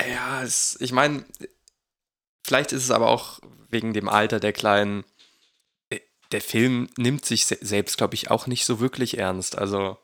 [0.00, 1.24] Ja, es, ich meine,
[2.44, 5.04] vielleicht ist es aber auch wegen dem Alter der Kleinen.
[5.90, 6.00] Äh,
[6.32, 9.58] der Film nimmt sich selbst, glaube ich, auch nicht so wirklich ernst.
[9.58, 9.98] Also,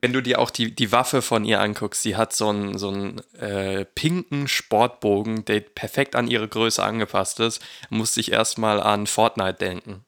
[0.00, 2.88] wenn du dir auch die, die Waffe von ihr anguckst, sie hat so einen, so
[2.88, 7.60] einen äh, pinken Sportbogen, der perfekt an ihre Größe angepasst ist,
[7.90, 10.04] muss ich erstmal an Fortnite denken.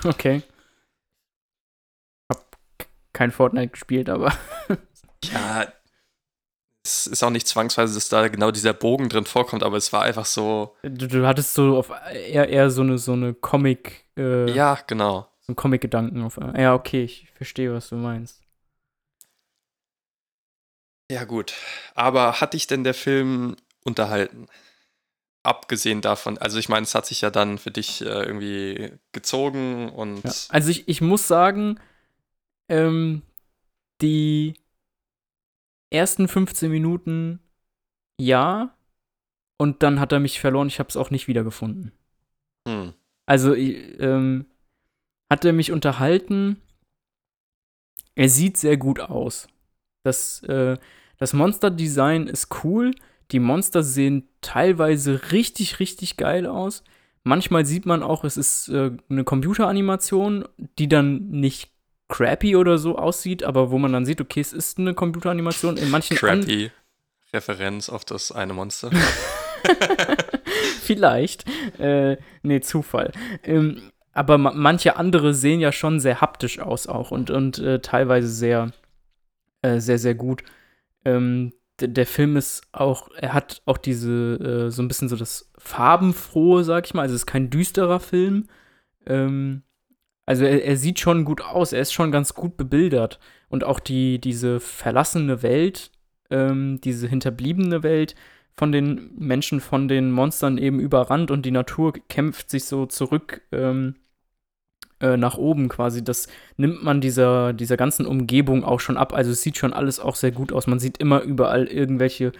[0.04, 0.42] okay.
[2.30, 2.56] Hab
[3.12, 4.32] kein Fortnite gespielt, aber.
[5.24, 5.66] ja,
[6.86, 10.02] es ist auch nicht zwangsweise, dass da genau dieser Bogen drin vorkommt, aber es war
[10.02, 10.76] einfach so.
[10.82, 14.04] Du, du hattest so auf eher, eher so eine so eine Comic.
[14.16, 15.28] Äh, ja, genau.
[15.40, 16.38] So ein Comic-Gedanken auf.
[16.56, 18.42] Ja, okay, ich verstehe, was du meinst.
[21.10, 21.54] Ja, gut.
[21.94, 24.46] Aber hat dich denn der Film unterhalten?
[25.46, 29.88] Abgesehen davon, also ich meine, es hat sich ja dann für dich äh, irgendwie gezogen
[29.90, 30.24] und.
[30.24, 30.32] Ja.
[30.48, 31.78] Also ich, ich muss sagen,
[32.68, 33.22] ähm,
[34.00, 34.54] die
[35.90, 37.40] ersten 15 Minuten
[38.20, 38.74] ja,
[39.58, 40.68] und dann hat er mich verloren.
[40.68, 41.92] Ich habe es auch nicht wiedergefunden.
[42.68, 42.94] Hm.
[43.26, 44.46] Also ähm,
[45.30, 46.60] hat er mich unterhalten.
[48.14, 49.48] Er sieht sehr gut aus.
[50.04, 50.78] Das, äh,
[51.18, 52.92] das Monster-Design ist cool.
[53.32, 56.84] Die Monster sehen teilweise richtig, richtig geil aus.
[57.24, 60.46] Manchmal sieht man auch, es ist äh, eine Computeranimation,
[60.78, 61.72] die dann nicht
[62.08, 65.76] crappy oder so aussieht, aber wo man dann sieht, okay, es ist eine Computeranimation.
[65.76, 66.70] In manchen crappy.
[67.32, 68.90] Referenz auf das eine Monster.
[70.80, 71.44] Vielleicht.
[71.78, 73.12] Äh, nee, Zufall.
[73.42, 77.80] Ähm, aber ma manche andere sehen ja schon sehr haptisch aus auch und, und äh,
[77.80, 78.70] teilweise sehr,
[79.62, 80.42] äh, sehr, sehr gut.
[81.04, 85.50] Ähm, der Film ist auch, er hat auch diese, äh, so ein bisschen so das
[85.58, 87.02] Farbenfrohe, sag ich mal.
[87.02, 88.48] Also es ist kein düsterer Film.
[89.06, 89.62] Ähm,
[90.26, 93.20] also er, er, sieht schon gut aus, er ist schon ganz gut bebildert.
[93.48, 95.92] Und auch die, diese verlassene Welt,
[96.30, 98.14] ähm, diese hinterbliebene Welt
[98.54, 103.42] von den Menschen, von den Monstern eben überrannt und die Natur kämpft sich so zurück
[103.52, 103.96] ähm,
[105.00, 106.02] äh, nach oben quasi.
[106.02, 109.12] Das nimmt man dieser, dieser ganzen Umgebung auch schon ab.
[109.12, 110.66] Also es sieht schon alles auch sehr gut aus.
[110.66, 112.32] Man sieht immer überall irgendwelche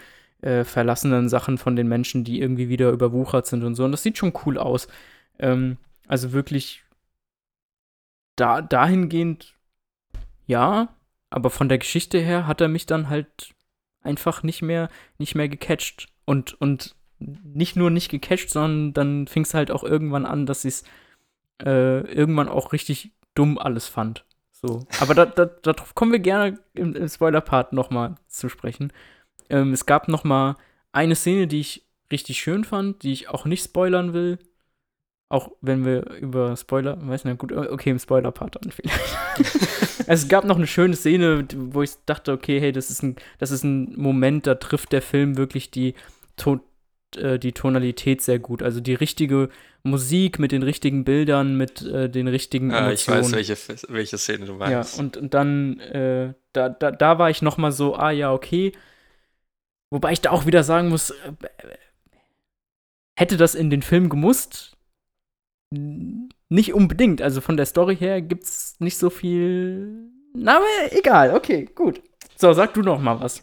[0.43, 3.85] äh, verlassenen Sachen von den Menschen, die irgendwie wieder überwuchert sind und so.
[3.85, 4.89] Und das sieht schon cool aus.
[5.39, 5.77] Ähm,
[6.07, 6.85] also wirklich
[8.37, 9.55] da, dahingehend
[10.47, 10.95] ja,
[11.31, 13.55] aber von der Geschichte her hat er mich dann halt
[14.03, 14.89] einfach nicht mehr,
[15.19, 16.09] nicht mehr gecatcht.
[16.25, 20.65] Und, und nicht nur nicht gecatcht, sondern dann fing es halt auch irgendwann an, dass
[20.65, 20.85] ich es
[21.63, 24.25] äh, irgendwann auch richtig dumm alles fand.
[24.53, 24.87] So.
[25.01, 28.93] Aber da, da, darauf kommen wir gerne im, im Spoiler-Part nochmal zu sprechen.
[29.51, 30.57] Ähm, es gab nochmal
[30.93, 34.39] eine Szene, die ich richtig schön fand, die ich auch nicht spoilern will.
[35.29, 39.19] Auch wenn wir über Spoiler, weiß nicht, gut, okay, im Spoiler-Part dann vielleicht.
[40.07, 43.51] es gab noch eine schöne Szene, wo ich dachte, okay, hey, das ist ein, das
[43.51, 45.95] ist ein Moment, da trifft der Film wirklich die,
[46.37, 46.61] to
[47.17, 48.63] äh, die Tonalität sehr gut.
[48.63, 49.49] Also die richtige
[49.83, 53.35] Musik mit den richtigen Bildern, mit äh, den richtigen Emotionen.
[53.35, 54.97] Ah, ich weiß, welche, welche Szene du meinst.
[54.97, 58.33] Ja, und, und dann, äh, da, da, da war ich noch mal so, ah ja,
[58.33, 58.73] okay.
[59.91, 61.33] Wobei ich da auch wieder sagen muss, äh,
[63.19, 64.77] hätte das in den Film gemusst?
[66.49, 67.23] nicht unbedingt.
[67.23, 70.11] Also von der Story her gibt's nicht so viel.
[70.35, 71.35] Na, aber egal.
[71.35, 72.03] Okay, gut.
[72.37, 73.43] So, sag du noch mal was.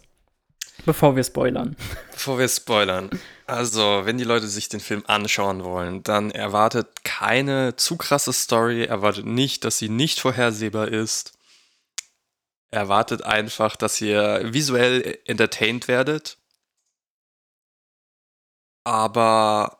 [0.84, 1.76] Bevor wir spoilern.
[2.12, 3.10] Bevor wir spoilern.
[3.46, 8.84] Also, wenn die Leute sich den Film anschauen wollen, dann erwartet keine zu krasse Story,
[8.84, 11.32] erwartet nicht, dass sie nicht vorhersehbar ist.
[12.70, 16.38] Erwartet einfach, dass ihr visuell entertained werdet.
[18.84, 19.78] Aber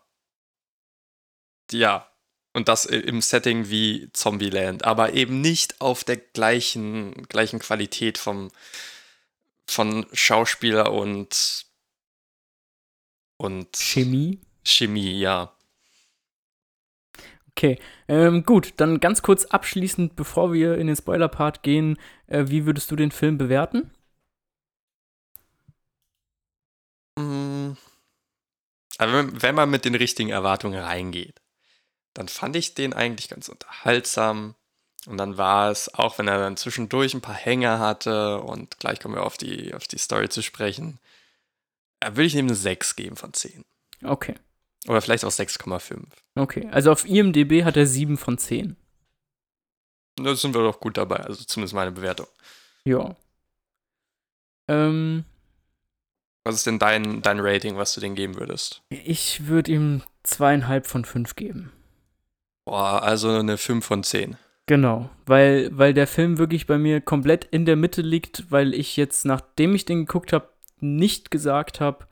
[1.71, 2.09] ja,
[2.55, 8.51] und das im Setting wie Zombieland, aber eben nicht auf der gleichen, gleichen Qualität vom,
[9.67, 11.67] von Schauspieler und,
[13.39, 14.41] und Chemie.
[14.65, 15.57] Chemie, ja.
[17.51, 22.67] Okay, ähm, gut, dann ganz kurz abschließend, bevor wir in den Spoiler-Part gehen, äh, wie
[22.67, 23.91] würdest du den Film bewerten?
[27.17, 27.73] Mm.
[28.99, 31.45] Also wenn man mit den richtigen Erwartungen reingeht
[32.15, 34.55] dann fand ich den eigentlich ganz unterhaltsam.
[35.07, 39.01] Und dann war es, auch wenn er dann zwischendurch ein paar Hänger hatte, und gleich
[39.01, 40.99] kommen wir auf die, auf die Story zu sprechen,
[42.01, 43.65] äh, würde ich ihm eine 6 geben von 10.
[44.03, 44.35] Okay.
[44.87, 46.05] Oder vielleicht auch 6,5.
[46.37, 48.77] Okay, also auf IMDB hat er 7 von 10.
[50.17, 52.27] Da sind wir doch gut dabei, also zumindest meine Bewertung.
[52.85, 53.17] Ja.
[54.69, 55.25] Ähm.
[56.45, 58.83] Was ist denn dein, dein Rating, was du dem geben würdest?
[58.91, 61.73] Ich würde ihm zweieinhalb von fünf geben.
[62.67, 64.37] Boah, also eine 5 von 10.
[64.67, 68.97] Genau, weil, weil der Film wirklich bei mir komplett in der Mitte liegt, weil ich
[68.97, 70.49] jetzt, nachdem ich den geguckt habe,
[70.81, 72.07] nicht gesagt habe,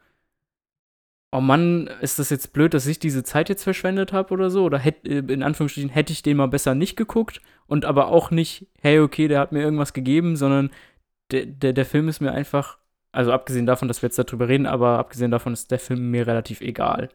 [1.32, 4.64] oh Mann, ist das jetzt blöd, dass ich diese Zeit jetzt verschwendet habe oder so?
[4.64, 8.30] Oder hätt, äh, in Anführungsstrichen hätte ich den mal besser nicht geguckt und aber auch
[8.30, 10.70] nicht, hey, okay, der hat mir irgendwas gegeben, sondern
[11.30, 12.78] der, der, der Film ist mir einfach,
[13.12, 16.26] also abgesehen davon, dass wir jetzt darüber reden, aber abgesehen davon ist der Film mir
[16.26, 17.08] relativ egal.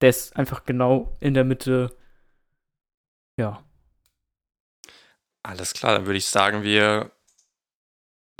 [0.00, 1.90] Der ist einfach genau in der Mitte
[3.38, 3.64] ja.
[5.42, 7.10] Alles klar, dann würde ich sagen, wir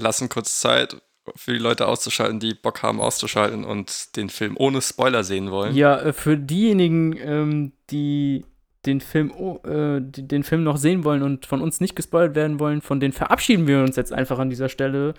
[0.01, 1.01] lassen kurz Zeit
[1.37, 5.75] für die Leute auszuschalten, die Bock haben auszuschalten und den Film ohne Spoiler sehen wollen.
[5.75, 8.45] Ja, äh, für diejenigen, ähm, die
[8.87, 9.31] den Film,
[9.65, 12.99] äh, die den Film noch sehen wollen und von uns nicht gespoilert werden wollen, von
[12.99, 15.15] denen verabschieden wir uns jetzt einfach an dieser Stelle.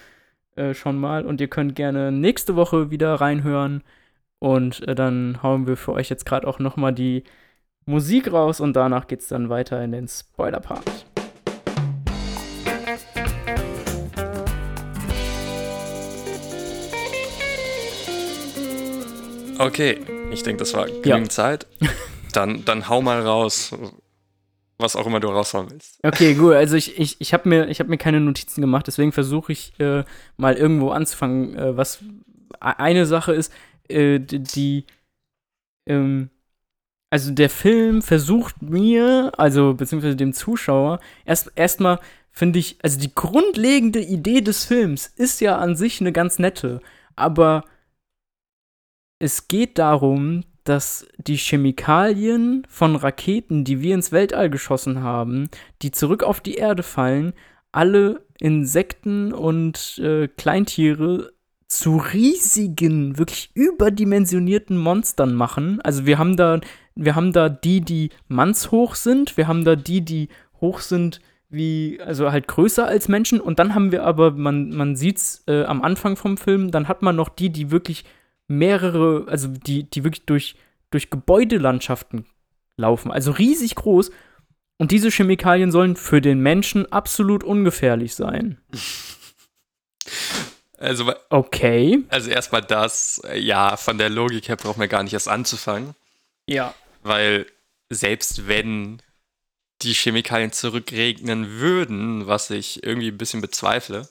[0.56, 1.26] äh, schon mal.
[1.26, 3.84] Und ihr könnt gerne nächste Woche wieder reinhören.
[4.40, 7.24] Und äh, dann hauen wir für euch jetzt gerade auch noch mal die
[7.86, 11.11] Musik raus und danach geht's dann weiter in den Spoiler-Part.
[19.62, 20.00] Okay,
[20.32, 21.68] ich denke, das war genügend Zeit.
[22.34, 23.76] Dann, dann hau mal raus,
[24.78, 26.00] was auch immer du raushauen willst.
[26.02, 26.54] Okay, gut.
[26.54, 30.04] Also ich, ich, ich habe mir, hab mir keine Notizen gemacht, deswegen versuche ich äh,
[30.38, 31.56] mal irgendwo anzufangen.
[31.56, 32.00] Äh, was
[32.60, 33.54] eine Sache ist,
[33.88, 34.86] äh, die, die
[35.86, 36.30] ähm,
[37.12, 42.00] also der Film versucht mir, also beziehungsweise dem Zuschauer, erst erstmal
[42.32, 46.82] finde ich, also die grundlegende Idee des Films ist ja an sich eine ganz nette,
[47.16, 47.66] aber
[49.22, 55.50] es geht darum, dass die Chemikalien von Raketen, die wir ins Weltall geschossen haben,
[55.84, 57.34] die zurück auf die Erde fallen,
[57.72, 61.34] alle Insekten und äh, Kleintiere
[61.68, 65.80] zu riesigen, wirklich überdimensionierten Monstern machen.
[65.82, 66.60] Also wir haben da,
[66.96, 72.00] wir haben da die, die mannshoch sind, wir haben da die, die hoch sind wie,
[72.04, 75.84] also halt größer als Menschen und dann haben wir aber, man, man sieht's äh, am
[75.84, 78.04] Anfang vom Film, dann hat man noch die, die wirklich
[78.52, 80.56] mehrere, also die, die wirklich durch,
[80.92, 82.26] durch Gebäudelandschaften
[82.78, 84.12] laufen, also riesig groß.
[84.78, 88.60] Und diese Chemikalien sollen für den Menschen absolut ungefährlich sein.
[90.78, 92.04] Also, okay.
[92.10, 95.94] Also erstmal das, äh, ja, von der Logik her braucht man gar nicht erst anzufangen.
[96.48, 96.74] Ja.
[97.04, 97.46] Weil
[97.92, 99.00] selbst wenn
[99.84, 104.10] die Chemikalien zurückregnen würden, was ich irgendwie ein bisschen bezweifle,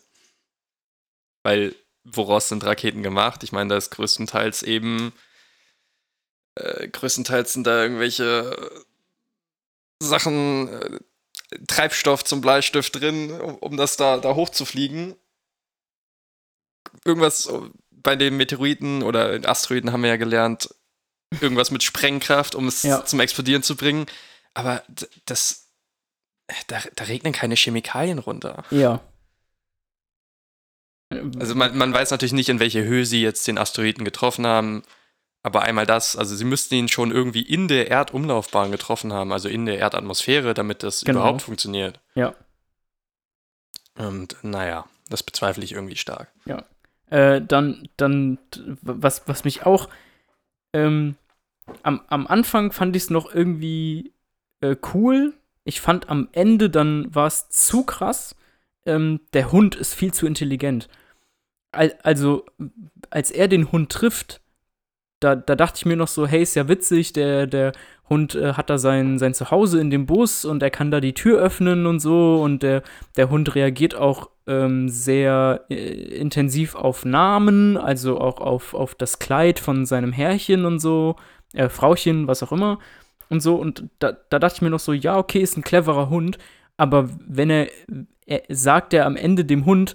[1.42, 1.74] weil
[2.12, 3.42] woraus sind Raketen gemacht?
[3.42, 5.12] Ich meine, da ist größtenteils eben,
[6.56, 8.70] äh, größtenteils sind da irgendwelche
[10.02, 10.98] Sachen, äh,
[11.66, 15.16] Treibstoff zum Bleistift drin, um, um das da, da hochzufliegen.
[17.04, 17.48] Irgendwas
[17.90, 20.74] bei den Meteoriten oder Asteroiden haben wir ja gelernt,
[21.40, 23.04] irgendwas mit Sprengkraft, um es ja.
[23.04, 24.06] zum Explodieren zu bringen.
[24.54, 24.82] Aber
[25.26, 25.68] das,
[26.66, 28.64] da, da regnen keine Chemikalien runter.
[28.70, 29.00] Ja.
[31.38, 34.82] Also man, man weiß natürlich nicht, in welche Höhe sie jetzt den Asteroiden getroffen haben.
[35.42, 39.48] Aber einmal das, also sie müssten ihn schon irgendwie in der Erdumlaufbahn getroffen haben, also
[39.48, 41.20] in der Erdatmosphäre, damit das genau.
[41.20, 41.98] überhaupt funktioniert.
[42.14, 42.34] Ja.
[43.96, 46.28] Und naja, das bezweifle ich irgendwie stark.
[46.44, 46.64] Ja.
[47.08, 48.38] Äh, dann, dann,
[48.82, 49.88] was, was mich auch
[50.72, 51.16] ähm,
[51.82, 54.12] am, am Anfang fand ich es noch irgendwie
[54.60, 55.34] äh, cool.
[55.64, 58.36] Ich fand am Ende dann war es zu krass.
[58.86, 60.88] Ähm, der Hund ist viel zu intelligent.
[61.72, 62.44] Also
[63.10, 64.40] als er den Hund trifft,
[65.20, 67.72] da, da dachte ich mir noch so, hey, ist ja witzig, der, der
[68.08, 71.14] Hund äh, hat da sein, sein Zuhause in dem Bus und er kann da die
[71.14, 72.82] Tür öffnen und so und der,
[73.16, 79.18] der Hund reagiert auch ähm, sehr äh, intensiv auf Namen, also auch auf, auf das
[79.18, 81.16] Kleid von seinem Herrchen und so,
[81.52, 82.78] äh, Frauchen, was auch immer
[83.28, 86.08] und so und da, da dachte ich mir noch so, ja, okay, ist ein cleverer
[86.08, 86.38] Hund,
[86.80, 87.68] aber wenn er,
[88.24, 89.94] er sagt er am Ende dem Hund,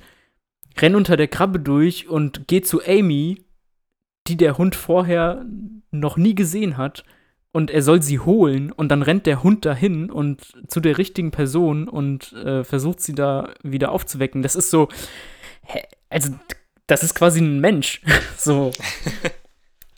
[0.78, 3.44] renn unter der Krabbe durch und geh zu Amy,
[4.28, 5.44] die der Hund vorher
[5.90, 7.04] noch nie gesehen hat.
[7.52, 11.32] Und er soll sie holen und dann rennt der Hund dahin und zu der richtigen
[11.32, 14.44] Person und äh, versucht sie da wieder aufzuwecken.
[14.44, 14.90] Das ist so,
[16.10, 16.36] also
[16.86, 18.02] das ist quasi ein Mensch.
[18.38, 18.72] so.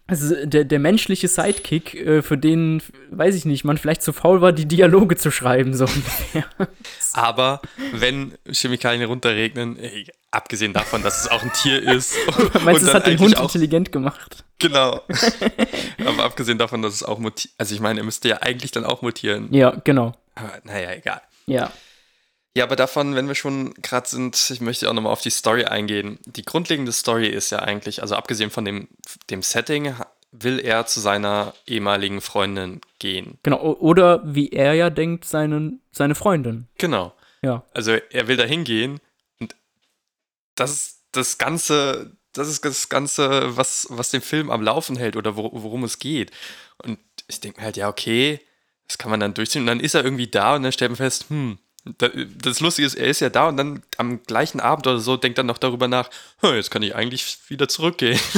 [0.07, 2.81] Also der, der menschliche Sidekick, äh, für den,
[3.11, 6.45] weiß ich nicht, man vielleicht zu faul war, die Dialoge zu schreiben, so ungefähr.
[7.13, 12.15] Aber wenn Chemikalien runterregnen, ey, abgesehen davon, dass es auch ein Tier ist.
[12.63, 14.45] Meinst du, es hat den Hund auch, intelligent gemacht?
[14.59, 15.01] Genau.
[16.05, 18.85] Aber abgesehen davon, dass es auch mutiert, also ich meine, er müsste ja eigentlich dann
[18.85, 19.49] auch mutieren.
[19.51, 20.13] Ja, genau.
[20.35, 21.21] Aber naja, egal.
[21.47, 21.71] Ja.
[22.57, 25.65] Ja, aber davon, wenn wir schon gerade sind, ich möchte auch nochmal auf die Story
[25.65, 26.17] eingehen.
[26.25, 28.87] Die grundlegende Story ist ja eigentlich, also abgesehen von dem,
[29.29, 29.93] dem Setting,
[30.31, 33.37] will er zu seiner ehemaligen Freundin gehen.
[33.43, 36.67] Genau, oder wie er ja denkt, seinen, seine Freundin.
[36.79, 37.13] Genau.
[37.43, 37.63] Ja.
[37.75, 39.01] Also er will da hingehen
[39.39, 39.55] und
[40.55, 45.15] das ist das Ganze, das ist das Ganze, was, was den Film am Laufen hält
[45.15, 46.31] oder wor worum es geht.
[46.79, 46.97] Und
[47.27, 48.39] ich denke mir halt, ja, okay,
[48.87, 49.61] das kann man dann durchziehen.
[49.61, 51.59] Und dann ist er irgendwie da und dann stellt man fest, hm,
[51.97, 55.37] das Lustige ist, er ist ja da und dann am gleichen Abend oder so denkt
[55.37, 56.09] er noch darüber nach,
[56.41, 58.19] jetzt kann ich eigentlich wieder zurückgehen.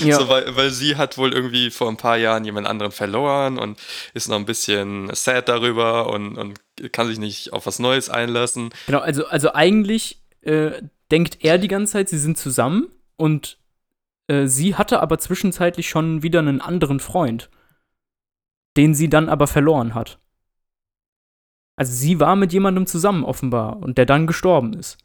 [0.00, 0.18] Ja.
[0.18, 3.78] so, weil, weil sie hat wohl irgendwie vor ein paar Jahren jemand anderen verloren und
[4.14, 6.58] ist noch ein bisschen sad darüber und, und
[6.90, 8.70] kann sich nicht auf was Neues einlassen.
[8.86, 10.82] Genau, also, also eigentlich äh,
[11.12, 13.58] denkt er die ganze Zeit, sie sind zusammen und
[14.26, 17.50] äh, sie hatte aber zwischenzeitlich schon wieder einen anderen Freund,
[18.76, 20.18] den sie dann aber verloren hat.
[21.76, 24.98] Also sie war mit jemandem zusammen offenbar und der dann gestorben ist.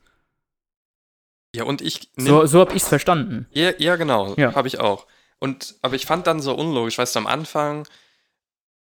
[1.56, 2.10] Ja, und ich.
[2.18, 3.48] So, so habe ich es verstanden.
[3.52, 4.36] Ja, ja genau.
[4.36, 4.54] Ja.
[4.54, 5.08] Habe ich auch.
[5.40, 7.88] Und, aber ich fand dann so unlogisch, weißt du, am Anfang,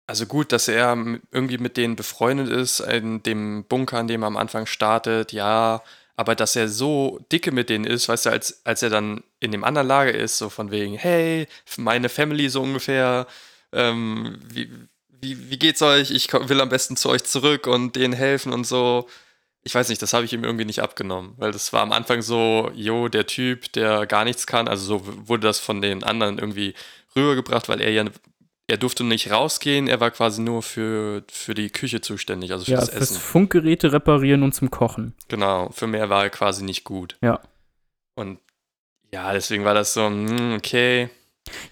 [0.07, 0.97] also gut, dass er
[1.31, 5.83] irgendwie mit denen befreundet ist, in dem Bunker, in dem er am Anfang startet, ja,
[6.17, 9.53] aber dass er so dicke mit denen ist, weißt du, als, als er dann in
[9.53, 13.27] dem anderen Lager ist, so von wegen, hey, meine Family so ungefähr,
[13.73, 14.71] ähm, wie,
[15.21, 16.11] wie, wie geht's euch?
[16.11, 19.09] Ich will am besten zu euch zurück und denen helfen und so.
[19.63, 22.23] Ich weiß nicht, das habe ich ihm irgendwie nicht abgenommen, weil das war am Anfang
[22.23, 26.39] so, jo, der Typ, der gar nichts kann, also so wurde das von den anderen
[26.39, 26.75] irgendwie
[27.15, 28.05] rübergebracht, weil er ja,
[28.69, 32.71] er durfte nicht rausgehen, er war quasi nur für, für die Küche zuständig, also für
[32.71, 33.19] Ja, das Essen.
[33.19, 35.15] Funkgeräte reparieren und zum Kochen.
[35.29, 37.19] Genau, für mehr war er quasi nicht gut.
[37.21, 37.41] Ja.
[38.15, 38.39] Und
[39.13, 41.11] ja, deswegen war das so, hm, okay.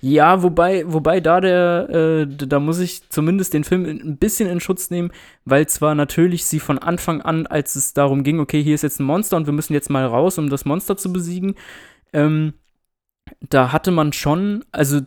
[0.00, 4.48] Ja, wobei, wobei da der, äh, da muss ich zumindest den Film in- ein bisschen
[4.48, 5.10] in Schutz nehmen,
[5.44, 9.00] weil zwar natürlich sie von Anfang an, als es darum ging, okay, hier ist jetzt
[9.00, 11.54] ein Monster und wir müssen jetzt mal raus, um das Monster zu besiegen,
[12.12, 12.54] ähm,
[13.48, 15.00] da hatte man schon, also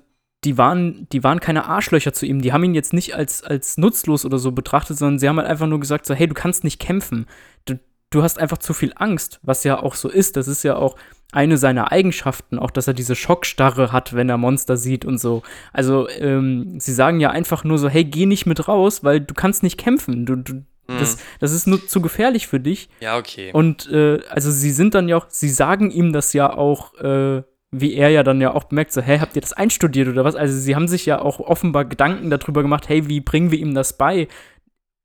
[0.43, 3.77] die waren, die waren keine Arschlöcher zu ihm, die haben ihn jetzt nicht als, als
[3.77, 6.63] nutzlos oder so betrachtet, sondern sie haben halt einfach nur gesagt, so, hey, du kannst
[6.63, 7.27] nicht kämpfen.
[7.65, 10.37] Du, du hast einfach zu viel Angst, was ja auch so ist.
[10.37, 10.95] Das ist ja auch
[11.31, 15.43] eine seiner Eigenschaften, auch dass er diese Schockstarre hat, wenn er Monster sieht und so.
[15.73, 19.33] Also, ähm, sie sagen ja einfach nur so, hey, geh nicht mit raus, weil du
[19.33, 20.25] kannst nicht kämpfen.
[20.25, 20.53] Du, du,
[20.87, 20.97] Hm.
[20.97, 22.89] das, das ist nur zu gefährlich für dich.
[23.01, 23.51] ja, okay.
[23.53, 27.43] Und äh, also sie sind dann ja auch, sie sagen ihm das ja auch, äh,
[27.71, 30.35] wie er ja dann ja auch bemerkt, so, hey, habt ihr das einstudiert oder was?
[30.35, 33.75] Also sie haben sich ja auch offenbar Gedanken darüber gemacht, hey, wie bringen wir ihm
[33.75, 34.27] das bei,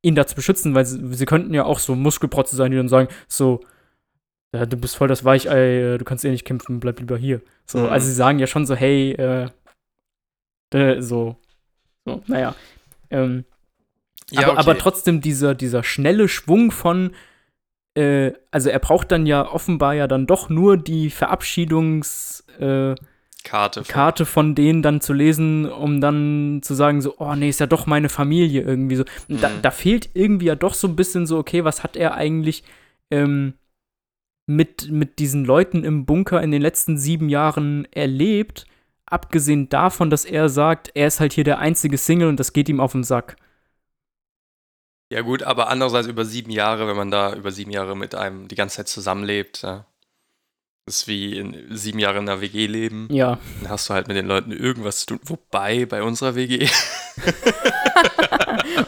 [0.03, 2.89] ihn da zu beschützen, weil sie, sie könnten ja auch so Muskelprotze sein, die dann
[2.89, 3.61] sagen, so,
[4.55, 7.41] ja, du bist voll das Weichei, äh, du kannst eh nicht kämpfen, bleib lieber hier.
[7.67, 7.87] So, Mhm.
[7.89, 9.49] also sie sagen ja schon so, hey, äh,
[10.75, 11.37] äh, so,
[12.05, 12.55] so, naja.
[13.11, 13.45] Ähm,
[14.31, 14.61] ja, aber, okay.
[14.61, 17.13] aber trotzdem dieser, dieser schnelle Schwung von,
[17.97, 23.05] äh, also er braucht dann ja offenbar ja dann doch nur die Verabschiedungskarte äh,
[23.45, 23.85] Karte.
[23.85, 27.61] von- Karte von denen dann zu lesen, um dann zu sagen so, oh nee, ist
[27.61, 29.05] ja doch meine Familie irgendwie so.
[29.29, 29.63] Da, Mhm.
[29.63, 32.65] da fehlt irgendwie ja doch so ein bisschen so, okay, was hat er eigentlich
[33.13, 33.55] ähm,
[34.47, 38.67] mit, mit diesen Leuten im Bunker in den letzten sieben Jahren erlebt,
[39.05, 42.69] abgesehen davon, dass er sagt, er ist halt hier der einzige Single und das geht
[42.69, 43.37] ihm auf den Sack.
[45.13, 48.49] Ja, gut, aber andererseits über sieben Jahre, wenn man da über sieben Jahre mit einem
[48.49, 49.87] die ganze Zeit zusammenlebt, ja.
[50.85, 53.09] Das ist wie in sieben Jahre in einer WG leben.
[53.11, 53.41] Ja.
[53.61, 55.21] Dann hast du halt mit den Leuten irgendwas zu tun.
[55.25, 56.69] Wobei, bei unserer WG.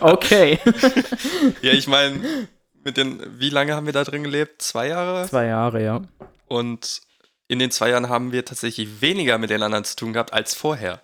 [0.01, 0.59] Okay.
[1.63, 2.49] ja, ich meine,
[2.89, 4.63] mit den, wie lange haben wir da drin gelebt?
[4.63, 5.29] Zwei Jahre?
[5.29, 6.03] Zwei Jahre, ja.
[6.47, 7.03] Und
[7.47, 10.55] in den zwei Jahren haben wir tatsächlich weniger mit den anderen zu tun gehabt als
[10.55, 11.03] vorher.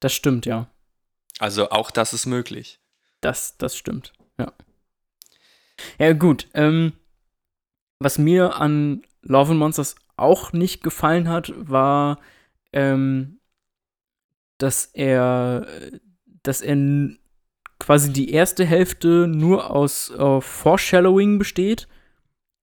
[0.00, 0.68] Das stimmt, ja.
[1.38, 2.78] Also auch das ist möglich.
[3.22, 4.52] Das, das stimmt, ja.
[5.98, 6.46] Ja, gut.
[6.52, 6.92] Ähm,
[7.98, 12.20] was mir an Love and Monsters auch nicht gefallen hat, war,
[12.72, 13.40] ähm,
[14.58, 15.66] dass er,
[16.42, 16.76] dass er
[17.78, 21.88] quasi die erste Hälfte nur aus äh, Foreshadowing besteht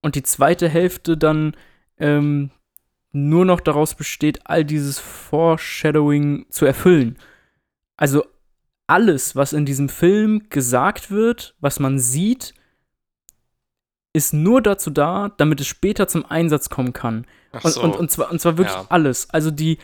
[0.00, 1.54] und die zweite Hälfte dann
[1.98, 2.50] ähm,
[3.12, 7.18] nur noch daraus besteht, all dieses Foreshadowing zu erfüllen.
[7.96, 8.24] Also
[8.86, 12.54] alles, was in diesem Film gesagt wird, was man sieht,
[14.12, 17.26] ist nur dazu da, damit es später zum Einsatz kommen kann.
[17.52, 17.82] Ach Und, so.
[17.82, 18.86] und, und, zwar, und zwar wirklich Ja.
[18.88, 19.30] alles.
[19.30, 19.78] Also die,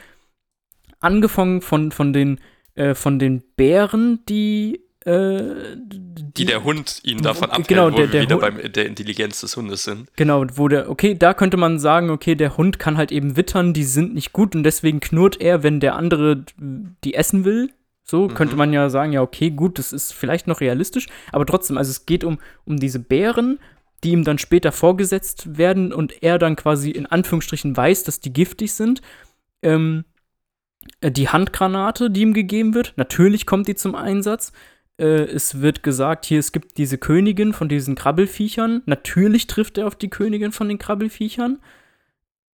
[1.01, 2.41] angefangen von, von, den,
[2.75, 5.41] äh, von den Bären, die, äh,
[5.77, 8.73] die der Hund ihn davon Wo- abhält, genau, wo der- wir der wieder Hund- beim
[8.73, 10.09] der Intelligenz des Hundes sind.
[10.17, 13.73] Genau, wo der, okay, da könnte man sagen, okay, der Hund kann halt eben wittern,
[13.73, 17.71] die sind nicht gut und deswegen knurrt er, wenn der andere die essen will.
[18.05, 18.35] So Mhm.
[18.35, 21.91] könnte man ja sagen, ja, okay, gut, das ist vielleicht noch realistisch, aber trotzdem, also
[21.91, 23.59] es geht um, um diese Bären,
[24.05, 28.33] die ihm dann später vorgesetzt werden und er dann quasi in Anführungsstrichen weiß, dass die
[28.33, 29.03] giftig sind.
[29.61, 30.05] Ähm,
[31.01, 34.53] äh, die Handgranate, die ihm gegeben wird, natürlich kommt die zum Einsatz.
[34.99, 38.83] Äh, es wird gesagt, hier, es gibt diese Königin von diesen Krabbelfiechern.
[38.87, 41.61] Natürlich trifft er auf die Königin von den Krabbelfiechern.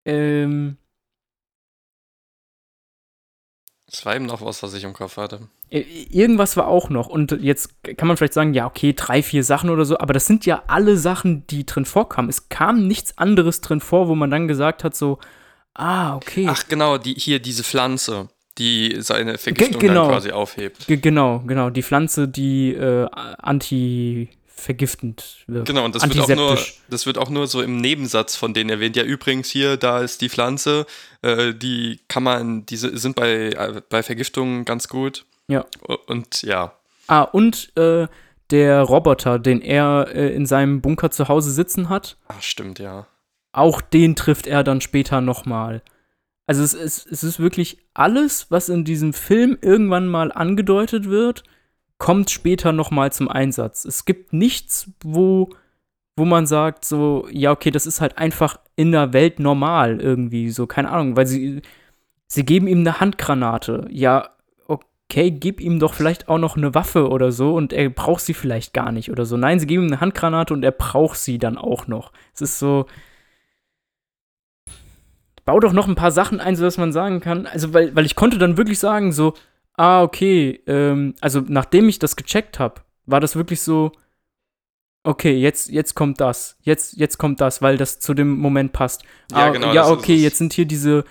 [0.06, 0.78] Ähm,
[3.92, 5.50] Das war eben noch was, was ich im Kopf hatte.
[5.72, 7.08] äh, irgendwas war auch noch.
[7.08, 10.28] Und jetzt kann man vielleicht sagen, ja, okay, drei, vier Sachen oder so, aber das
[10.28, 12.30] sind ja alle Sachen, die drin vorkamen.
[12.30, 15.18] Es kam nichts anderes drin vor, wo man dann gesagt hat, so,
[15.74, 16.46] ah, okay.
[16.48, 18.30] Ach genau, die, hier diese Pflanze,
[18.60, 20.03] die seine Vergiftung genau.
[20.03, 20.86] dann quasi aufhebt.
[20.88, 21.70] Ge- genau, genau.
[21.72, 23.07] Die Pflanze, die äh,
[23.39, 25.68] anti-vergiftend wirkt.
[25.68, 26.57] Genau, und das wird, auch nur,
[26.89, 28.95] das wird auch nur so im Nebensatz von denen erwähnt.
[28.95, 30.86] Ja, übrigens hier, da ist die Pflanze,
[31.22, 35.26] äh, die kann man, diese sind bei, äh, bei Vergiftungen ganz gut.
[35.47, 35.66] Ja.
[36.07, 36.74] Und ja,
[37.07, 38.07] Ah, und äh,
[38.51, 43.07] der Roboter, den er äh, in seinem Bunker zu Hause sitzen hat, ach, stimmt, ja.
[43.51, 45.82] auch den trifft er dann später nochmal.
[46.50, 51.43] Also es ist, es ist wirklich alles, was in diesem Film irgendwann mal angedeutet wird,
[52.00, 53.86] kommt später nochmal zum Einsatz.
[53.86, 55.50] Es gibt nichts, wo,
[56.16, 60.50] wo man sagt, so, ja, okay, das ist halt einfach in der Welt normal irgendwie,
[60.50, 61.62] so, keine Ahnung, weil sie,
[62.26, 63.86] sie geben ihm eine Handgranate.
[63.91, 64.32] Ja,
[64.66, 68.34] okay, gib ihm doch vielleicht auch noch eine Waffe oder so und er braucht sie
[68.34, 69.38] vielleicht gar nicht oder so.
[69.38, 72.12] Nein, sie geben ihm eine Handgranate und er braucht sie dann auch noch.
[72.34, 72.88] Es ist so,
[75.50, 78.16] bau doch noch ein paar Sachen ein, sodass man sagen kann, also weil, weil ich
[78.16, 79.34] konnte dann wirklich sagen, so,
[79.74, 83.91] ah, okay, ähm, also nachdem ich das gecheckt habe, war das wirklich so,
[85.04, 89.02] okay, jetzt, jetzt kommt das, jetzt, jetzt kommt das, weil das zu dem Moment passt.
[89.32, 91.04] Ja, ah, genau, Ja, okay, jetzt sind hier diese,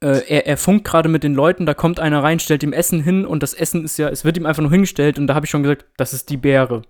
[0.00, 3.02] äh, er, er funkt gerade mit den Leuten, da kommt einer rein, stellt ihm Essen
[3.02, 5.44] hin und das Essen ist ja, es wird ihm einfach nur hingestellt und da habe
[5.44, 6.82] ich schon gesagt, das ist die Beere.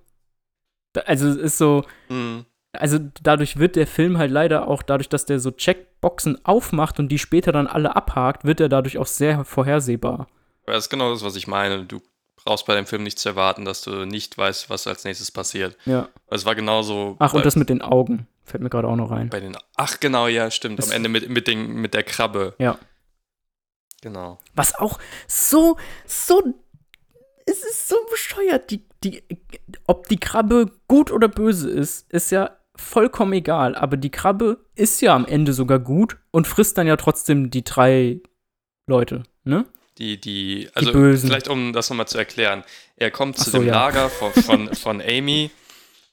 [0.93, 2.45] Da, also es ist so, Mhm.
[2.81, 7.09] Also dadurch wird der Film halt leider auch, dadurch, dass der so Checkboxen aufmacht und
[7.09, 10.29] die später dann alle abhakt, wird er dadurch auch sehr vorhersehbar.
[10.67, 11.85] Das ist genau das, was ich meine.
[11.85, 12.01] Du
[12.45, 15.77] brauchst bei dem Film nicht zu erwarten, dass du nicht weißt, was als nächstes passiert.
[15.87, 16.09] Ja.
[16.29, 17.17] Es war genauso.
[17.19, 19.31] Ach, und das mit den Augen fällt mir gerade auch noch rein.
[19.31, 19.57] bei den.
[19.77, 20.79] Ach, genau, ja, stimmt.
[20.79, 22.55] Das- Am Ende mit, mit, den, mit der Krabbe.
[22.59, 22.79] Ja.
[24.03, 24.39] Genau.
[24.55, 26.43] Was auch so, so,
[27.47, 28.71] es ist so bescheuert.
[28.71, 29.23] Die, die,
[29.87, 33.75] ob die Krabbe gut oder böse ist, ist ja vollkommen egal.
[33.75, 37.65] Aber die Krabbe ist ja am Ende sogar gut und frisst dann ja trotzdem die
[37.65, 38.21] drei
[38.87, 39.65] Leute, ne?
[39.99, 41.29] Die, die, also Bösen.
[41.29, 42.65] vielleicht um das nochmal zu erklären.
[42.97, 43.75] Er kommt zu so, dem ja.
[43.75, 45.51] Lager von, von, von Amy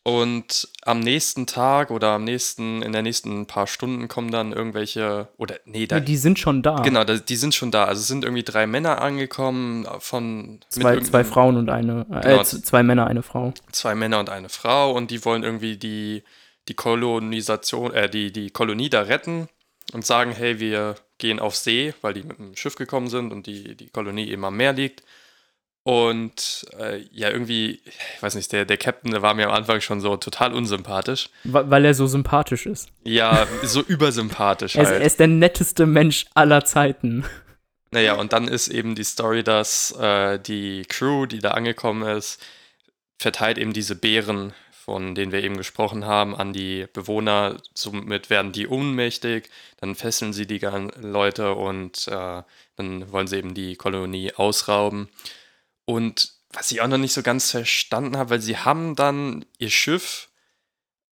[0.03, 5.27] und am nächsten Tag oder am nächsten, in der nächsten paar Stunden kommen dann irgendwelche,
[5.37, 6.77] oder nee, da, Ja, die sind schon da.
[6.81, 7.85] genau, die sind schon da.
[7.85, 12.43] Also es sind irgendwie drei Männer angekommen von Zwei, zwei Frauen und eine, äh, Genau.
[12.43, 13.53] zwei Männer, eine Frau.
[13.71, 16.23] zwei Männer und eine Frau und die wollen irgendwie die,
[16.67, 19.47] die Kolonisation, äh, die, die Kolonie da retten
[19.93, 23.47] und sagen, hey, wir gehen auf See, weil die mit dem Schiff gekommen sind und
[23.47, 25.03] die, die Kolonie eben am Meer liegt.
[25.83, 29.81] Und äh, ja, irgendwie, ich weiß nicht, der, der Captain, der war mir am Anfang
[29.81, 31.29] schon so total unsympathisch.
[31.43, 32.89] Weil er so sympathisch ist.
[33.03, 35.01] Ja, so übersympathisch Er ist, halt.
[35.01, 37.25] er ist der netteste Mensch aller Zeiten.
[37.89, 42.39] Naja, und dann ist eben die Story, dass äh, die Crew, die da angekommen ist,
[43.17, 44.53] verteilt eben diese Beeren,
[44.91, 47.55] von denen wir eben gesprochen haben, an die Bewohner.
[47.73, 50.59] Somit werden die ohnmächtig, dann fesseln sie die
[50.99, 52.43] Leute und äh,
[52.75, 55.07] dann wollen sie eben die Kolonie ausrauben.
[55.85, 59.69] Und was ich auch noch nicht so ganz verstanden habe, weil sie haben dann ihr
[59.69, 60.27] Schiff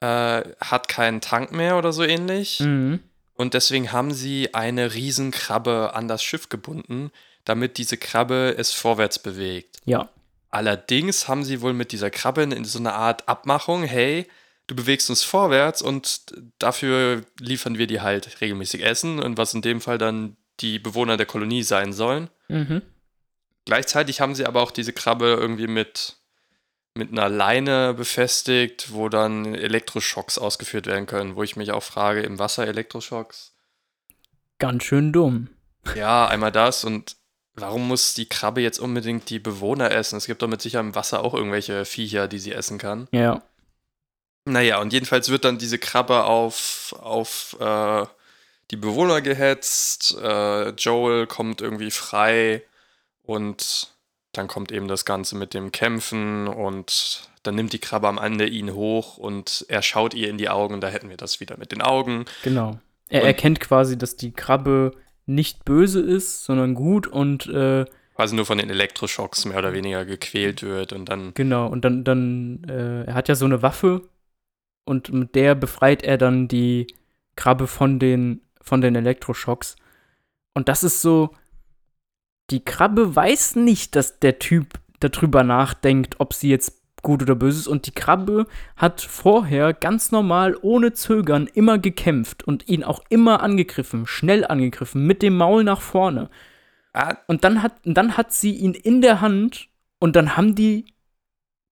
[0.01, 2.59] äh, hat keinen Tank mehr oder so ähnlich.
[2.59, 2.99] Mhm.
[3.36, 7.11] Und deswegen haben sie eine Riesenkrabbe an das Schiff gebunden,
[7.45, 9.77] damit diese Krabbe es vorwärts bewegt.
[9.86, 10.09] Ja.
[10.52, 14.28] Allerdings haben sie wohl mit dieser Krabbe in so eine Art Abmachung, hey,
[14.68, 19.62] du bewegst uns vorwärts und dafür liefern wir dir halt regelmäßig Essen und was in
[19.62, 22.30] dem Fall dann die Bewohner der Kolonie sein sollen.
[22.47, 22.82] Mhm.
[23.66, 26.18] Gleichzeitig haben sie aber auch diese Krabbe irgendwie mit,
[26.95, 32.22] mit einer Leine befestigt, wo dann Elektroschocks ausgeführt werden können, wo ich mich auch frage,
[32.22, 33.56] im Wasser Elektroschocks?
[34.58, 35.50] Ganz schön dumm.
[35.95, 37.16] Ja, einmal das und
[37.62, 40.18] warum muss die Krabbe jetzt unbedingt die Bewohner essen?
[40.18, 43.07] Es gibt doch mit Sicherheit im Wasser auch irgendwelche Viecher, die sie essen kann.
[43.12, 43.41] Ja.
[44.45, 48.05] Naja, und jedenfalls wird dann diese Krabbe auf, auf äh,
[48.72, 50.18] die Bewohner gehetzt.
[50.22, 52.64] Äh, Joel kommt irgendwie frei
[53.24, 53.91] und
[54.32, 58.45] dann kommt eben das Ganze mit dem Kämpfen und dann nimmt die Krabbe am Ende
[58.47, 60.82] ihn hoch und er schaut ihr in die Augen.
[60.82, 62.26] Da hätten wir das wieder mit den Augen.
[62.43, 62.80] Genau.
[63.10, 64.91] Er Und- erkennt quasi, dass die Krabbe
[65.30, 70.03] nicht böse ist, sondern gut und äh, Quasi nur von den Elektroschocks mehr oder weniger
[70.03, 74.09] gequält wird und dann genau, und dann, dann, äh, er hat ja so eine Waffe
[74.84, 76.88] und mit der befreit er dann die
[77.38, 79.77] Krabbe von den, von den Elektroschocks.
[80.53, 81.34] Und das ist so,
[82.49, 87.60] die Krabbe weiß nicht, dass der Typ darüber nachdenkt, ob sie jetzt gut oder böse
[87.60, 87.68] ist.
[87.68, 88.45] Und die Krabbe
[88.76, 95.06] hat vorher ganz normal, ohne Zögern, immer gekämpft und ihn auch immer angegriffen, schnell angegriffen,
[95.06, 96.30] mit dem Maul nach vorne.
[96.93, 99.70] Ah, Und dann hat, dann hat sie ihn in der Hand
[100.00, 100.86] und dann haben die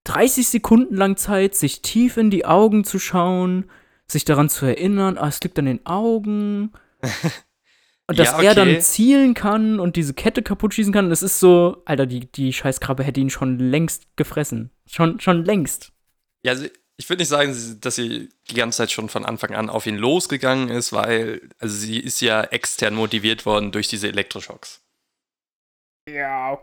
[0.05, 3.65] 30 Sekunden lang Zeit, sich tief in die Augen zu schauen,
[4.07, 6.71] sich daran zu erinnern, ah, es liegt an den Augen.
[8.09, 8.55] Und dass Ja, er okay.
[8.73, 12.53] dann zielen kann und diese Kette kaputt schießen kann, das ist so, Alter, die, die
[12.53, 14.71] Scheißkrabbe hätte ihn schon längst gefressen.
[14.89, 15.91] Schon, schon längst.
[16.43, 19.69] Ja, also ich würde nicht sagen, dass sie die ganze Zeit schon von Anfang an
[19.69, 24.81] auf ihn losgegangen ist, weil also sie ist ja extern motiviert worden durch diese Elektroschocks.
[26.09, 26.57] Ja,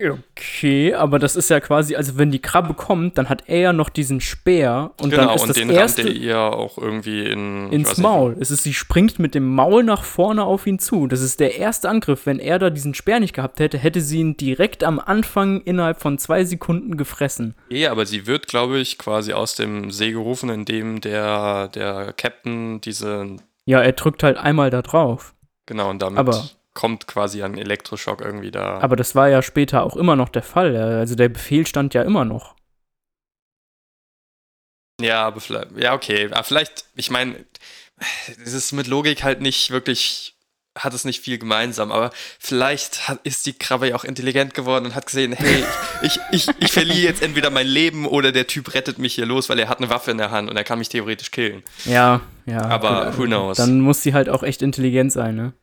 [0.00, 3.72] Okay, aber das ist ja quasi, also wenn die Krabbe kommt, dann hat er ja
[3.72, 6.78] noch diesen Speer und genau, dann ist und das den erste rammt er ihr auch
[6.78, 8.36] irgendwie in, ins nicht, Maul.
[8.38, 11.06] Es ist, sie springt mit dem Maul nach vorne auf ihn zu.
[11.08, 12.26] Das ist der erste Angriff.
[12.26, 16.00] Wenn er da diesen Speer nicht gehabt hätte, hätte sie ihn direkt am Anfang innerhalb
[16.00, 17.54] von zwei Sekunden gefressen.
[17.70, 22.80] Nee, aber sie wird, glaube ich, quasi aus dem See gerufen, indem der, der Captain
[22.80, 25.34] diese, Ja, er drückt halt einmal da drauf.
[25.66, 26.44] genau, und damit Aber-
[26.78, 28.78] kommt quasi ein Elektroschock irgendwie da.
[28.78, 30.76] Aber das war ja später auch immer noch der Fall.
[30.76, 32.54] Also der Befehl stand ja immer noch.
[35.00, 36.28] ja, aber vielleicht, ja, okay.
[36.30, 37.34] Aber vielleicht, ich meine,
[38.44, 40.36] es ist mit Logik halt nicht wirklich,
[40.78, 44.86] hat es nicht viel gemeinsam, aber vielleicht hat, ist die Krabbe ja auch intelligent geworden
[44.86, 45.64] und hat gesehen, hey,
[46.02, 49.26] ich, ich, ich, ich verliere jetzt entweder mein Leben oder der Typ rettet mich hier
[49.26, 51.64] los, weil er hat eine Waffe in der Hand und er kann mich theoretisch killen.
[51.86, 52.62] Ja, ja.
[52.66, 53.56] Aber gut, who knows?
[53.56, 55.54] Dann muss sie halt auch echt intelligent sein, ne?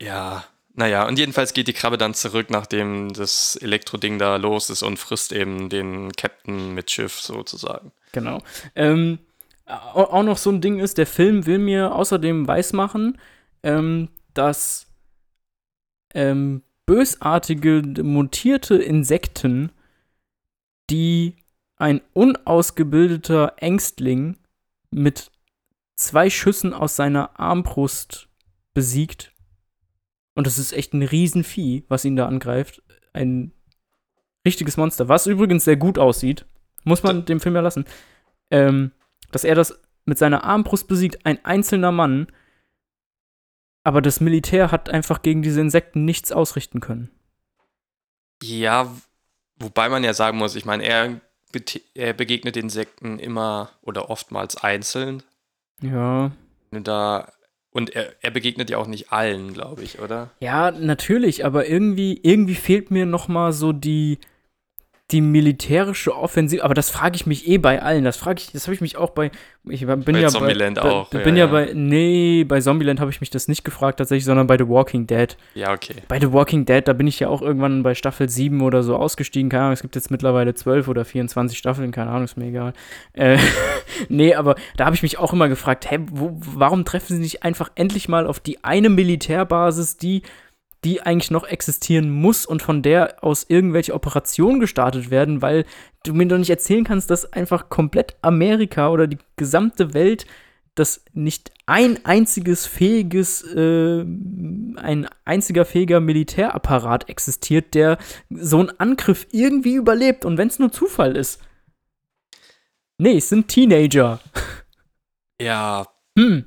[0.00, 0.44] Ja,
[0.74, 4.98] naja, und jedenfalls geht die Krabbe dann zurück, nachdem das Elektroding da los ist und
[4.98, 7.92] frisst eben den Captain mit Schiff sozusagen.
[8.12, 8.42] Genau.
[8.74, 9.18] Ähm,
[9.66, 13.18] au- auch noch so ein Ding ist, der Film will mir außerdem weismachen,
[13.62, 14.86] ähm, dass
[16.14, 19.72] ähm, bösartige, mutierte Insekten,
[20.90, 21.36] die
[21.76, 24.36] ein unausgebildeter Ängstling
[24.90, 25.30] mit
[25.96, 28.28] zwei Schüssen aus seiner Armbrust
[28.74, 29.32] besiegt.
[30.34, 32.82] Und das ist echt ein Riesenvieh, was ihn da angreift.
[33.12, 33.52] Ein
[34.46, 36.46] richtiges Monster, was übrigens sehr gut aussieht.
[36.84, 37.84] Muss man dem Film ja lassen.
[38.50, 38.92] Ähm,
[39.30, 42.26] dass er das mit seiner Armbrust besiegt, ein einzelner Mann.
[43.84, 47.10] Aber das Militär hat einfach gegen diese Insekten nichts ausrichten können.
[48.42, 48.92] Ja,
[49.56, 51.20] wobei man ja sagen muss, ich meine, er,
[51.94, 55.22] er begegnet Insekten immer oder oftmals einzeln.
[55.80, 56.32] Ja.
[56.70, 57.32] Da,
[57.72, 60.30] und er, er begegnet ja auch nicht allen, glaube ich, oder?
[60.40, 64.18] Ja, natürlich, aber irgendwie, irgendwie fehlt mir noch mal so die,
[65.12, 66.64] die militärische Offensive.
[66.64, 68.04] Aber das frage ich mich eh bei allen.
[68.04, 69.30] Das frage ich, das habe ich mich auch bei.
[69.68, 71.50] Ich bin Bei ja Zombieland bei, auch, Bei, bin ja, ja.
[71.50, 71.70] bei.
[71.72, 75.36] Nee, bei Zombieland habe ich mich das nicht gefragt tatsächlich, sondern bei The Walking Dead.
[75.54, 75.94] Ja, okay.
[76.08, 78.96] Bei The Walking Dead, da bin ich ja auch irgendwann bei Staffel 7 oder so
[78.96, 79.50] ausgestiegen.
[79.50, 82.72] Keine Ahnung, es gibt jetzt mittlerweile 12 oder 24 Staffeln, keine Ahnung, ist mir egal.
[83.12, 83.38] Äh,
[84.08, 87.44] nee, aber da habe ich mich auch immer gefragt, hä, wo, warum treffen sie nicht
[87.44, 90.22] einfach endlich mal auf die eine Militärbasis, die,
[90.84, 95.64] die eigentlich noch existieren muss und von der aus irgendwelche Operationen gestartet werden, weil
[96.04, 100.26] du mir doch nicht erzählen kannst, dass einfach komplett Amerika oder die gesamte Welt
[100.74, 107.98] dass nicht ein einziges fähiges, äh, ein einziger fähiger Militärapparat existiert, der
[108.30, 111.42] so einen Angriff irgendwie überlebt und wenn es nur Zufall ist.
[112.98, 114.20] Nee, es sind Teenager.
[115.40, 115.86] Ja,
[116.18, 116.44] Hm.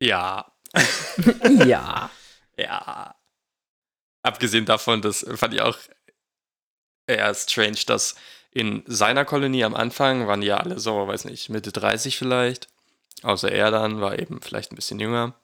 [0.00, 0.49] ja,
[1.66, 2.10] ja.
[2.56, 3.14] ja.
[4.22, 5.78] Abgesehen davon, das fand ich auch
[7.06, 8.14] eher strange, dass
[8.52, 12.68] in seiner Kolonie am Anfang waren ja alle so, weiß nicht, Mitte 30 vielleicht.
[13.22, 15.34] Außer er dann war eben vielleicht ein bisschen jünger.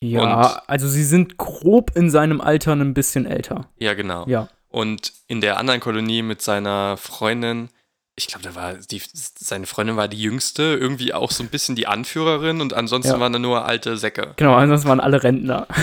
[0.00, 3.70] Ja, also sie sind grob in seinem Alter ein bisschen älter.
[3.78, 4.26] Ja, genau.
[4.26, 4.48] Ja.
[4.68, 7.70] Und in der anderen Kolonie mit seiner Freundin,
[8.16, 11.74] ich glaube, da war die, seine Freundin war die jüngste, irgendwie auch so ein bisschen
[11.74, 13.20] die Anführerin und ansonsten Ja.
[13.20, 14.34] waren da nur alte Säcke.
[14.36, 15.66] Genau, ansonsten waren alle Rentner.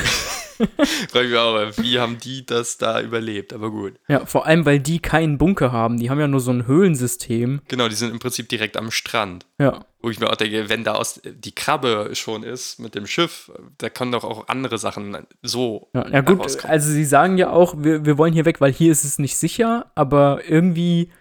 [1.09, 3.51] Frag ich mich auch, wie haben die das da überlebt?
[3.53, 3.93] Aber gut.
[4.07, 5.97] Ja, vor allem, weil die keinen Bunker haben.
[5.99, 7.61] Die haben ja nur so ein Höhlensystem.
[7.67, 9.45] Genau, die sind im Prinzip direkt am Strand.
[9.59, 9.85] Ja.
[10.01, 13.51] Wo ich mir auch denke, wenn da aus die Krabbe schon ist mit dem Schiff,
[13.77, 15.89] da können doch auch andere Sachen so.
[15.93, 18.91] Ja, ja gut, also sie sagen ja auch, wir, wir wollen hier weg, weil hier
[18.91, 21.11] ist es nicht sicher, aber irgendwie,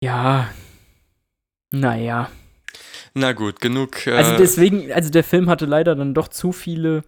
[0.00, 0.48] ja,
[1.70, 2.30] naja.
[3.14, 4.06] Na gut, genug.
[4.06, 7.02] Äh, Also deswegen, also der Film hatte leider dann doch zu viele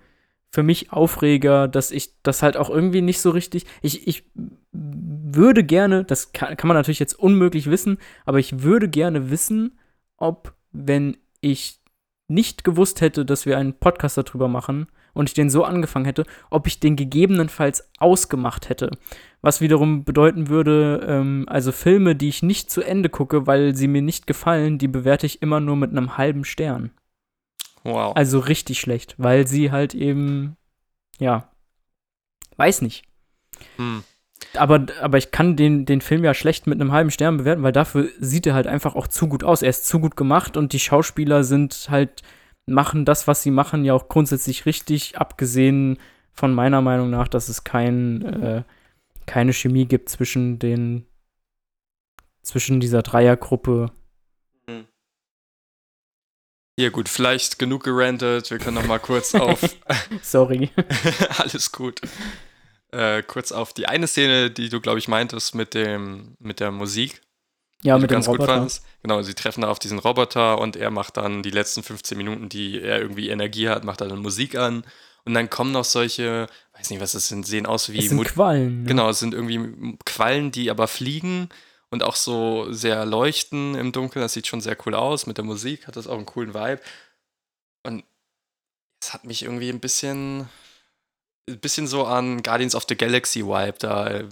[0.53, 4.25] für mich Aufreger, dass ich das halt auch irgendwie nicht so richtig, ich, ich
[4.73, 9.79] würde gerne, das kann, kann man natürlich jetzt unmöglich wissen, aber ich würde gerne wissen,
[10.17, 11.79] ob, wenn ich
[12.27, 16.25] nicht gewusst hätte, dass wir einen Podcast darüber machen und ich den so angefangen hätte,
[16.51, 18.91] ob ich den gegebenenfalls ausgemacht hätte.
[19.43, 23.89] Was wiederum bedeuten würde, ähm, also Filme, die ich nicht zu Ende gucke, weil sie
[23.89, 26.91] mir nicht gefallen, die bewerte ich immer nur mit einem halben Stern.
[27.85, 28.15] wow.
[28.15, 30.57] Also richtig schlecht, weil sie halt eben,
[31.19, 31.49] ja,
[32.57, 33.05] weiß nicht.
[33.77, 34.03] Hm.
[34.55, 37.73] Aber, aber ich kann den, den Film ja schlecht mit einem halben Stern bewerten, weil
[37.73, 39.63] dafür sieht er halt einfach auch zu gut aus.
[39.63, 42.23] Er ist zu gut gemacht und die Schauspieler sind halt,
[42.71, 45.99] machen das, was sie machen, ja auch grundsätzlich richtig, abgesehen
[46.33, 48.63] von meiner Meinung nach, dass es kein, äh,
[49.27, 51.07] keine Chemie gibt zwischen den,
[52.43, 53.91] zwischen dieser Dreiergruppe.
[56.81, 58.51] Ja gut, vielleicht genug gerantet.
[58.51, 59.61] Wir können noch mal kurz auf
[60.23, 60.71] Sorry.
[61.39, 62.01] alles gut.
[62.91, 66.71] äh, kurz auf die eine Szene, die du, glaube ich, meintest mit, dem, mit der
[66.71, 67.21] Musik.
[67.83, 68.55] Ja, die mit du dem ganz gut Roboter.
[68.57, 68.85] fandest.
[69.03, 72.49] Genau, sie treffen da auf diesen Roboter und er macht dann die letzten 15 Minuten,
[72.49, 74.85] die er irgendwie Energie hat, macht er dann Musik an.
[75.25, 78.17] Und dann kommen noch solche, weiß nicht, was das sind, sehen aus wie Es sind
[78.17, 78.83] Mut- Quallen.
[78.83, 78.89] Ne?
[78.89, 81.49] Genau, es sind irgendwie Quallen, die aber fliegen
[81.91, 84.23] und auch so sehr leuchten im Dunkeln.
[84.23, 85.27] Das sieht schon sehr cool aus.
[85.27, 86.81] Mit der Musik hat das auch einen coolen Vibe.
[87.83, 88.05] Und
[89.03, 90.49] es hat mich irgendwie ein bisschen,
[91.49, 94.29] ein bisschen so an Guardians of the Galaxy Vibe da äh,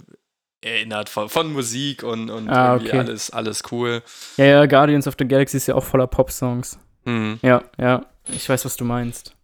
[0.61, 2.99] erinnert von, von Musik und, und Ah, irgendwie okay.
[2.99, 4.03] alles, alles cool.
[4.37, 6.79] Ja, ja, Guardians of the Galaxy ist ja auch voller Pop-Songs.
[7.05, 7.39] Hm.
[7.41, 8.05] Ja, ja.
[8.27, 9.35] Ich weiß, was du meinst.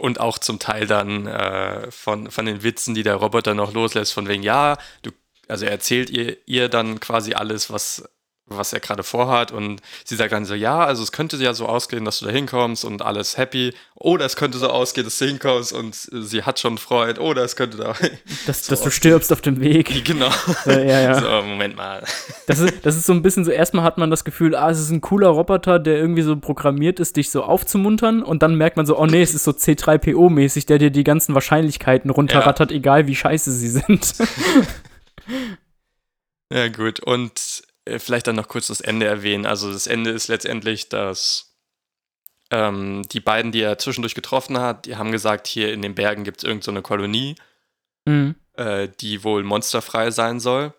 [0.00, 4.14] Und auch zum Teil dann äh, von, von den Witzen, die der Roboter noch loslässt,
[4.14, 5.10] von wegen, ja, du,
[5.46, 8.08] also er erzählt ihr, ihr dann quasi alles, was,
[8.46, 9.52] was er gerade vorhat.
[9.52, 12.32] Und sie sagt dann so, ja, also es könnte ja so ausgehen, dass du da
[12.32, 13.74] hinkommst und alles happy.
[13.94, 17.20] Oder es könnte so ausgehen, dass du hinkommst und sie hat schon Freude.
[17.20, 17.94] Oder es könnte da.
[18.46, 20.04] Dass, So dass du stirbst auf dem Weg.
[20.04, 20.30] genau.
[20.66, 21.20] Ja, ja.
[21.20, 22.04] So, Moment mal.
[22.46, 24.80] Das ist, das ist so ein bisschen so, erstmal hat man das Gefühl, ah, es
[24.80, 28.76] ist ein cooler Roboter, der irgendwie so programmiert ist, dich so aufzumuntern und dann merkt
[28.76, 33.06] man so, oh nee, es ist so C3PO-mäßig, der dir die ganzen Wahrscheinlichkeiten runterrattert, egal
[33.06, 34.14] wie scheiße sie sind.
[36.52, 37.00] Ja, gut.
[37.00, 39.46] Und vielleicht dann noch kurz das Ende erwähnen.
[39.46, 41.54] Also das Ende ist letztendlich, dass
[42.50, 46.24] ähm, die beiden, die er zwischendurch getroffen hat, die haben gesagt, hier in den Bergen
[46.24, 47.36] gibt es irgendeine so eine Kolonie,
[48.04, 48.36] mhm.
[48.54, 50.72] äh, die wohl monsterfrei sein soll.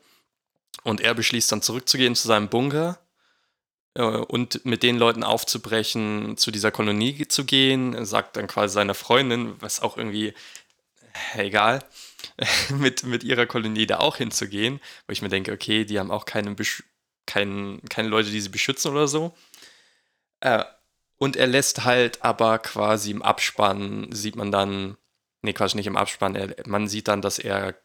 [0.84, 3.00] Und er beschließt dann zurückzugehen zu seinem Bunker
[3.96, 7.94] äh, und mit den Leuten aufzubrechen, zu dieser Kolonie zu gehen.
[7.94, 10.34] Er sagt dann quasi seiner Freundin, was auch irgendwie,
[11.36, 11.84] äh, egal,
[12.70, 16.26] mit, mit ihrer Kolonie da auch hinzugehen, wo ich mir denke, okay, die haben auch
[16.26, 16.84] keine, Besch
[17.26, 19.34] kein, keine Leute, die sie beschützen oder so.
[20.42, 20.64] Äh,
[21.18, 24.98] und er lässt halt aber quasi im Abspann, sieht man dann,
[25.42, 27.76] nee, Quatsch, nicht im Abspann, er, man sieht dann, dass er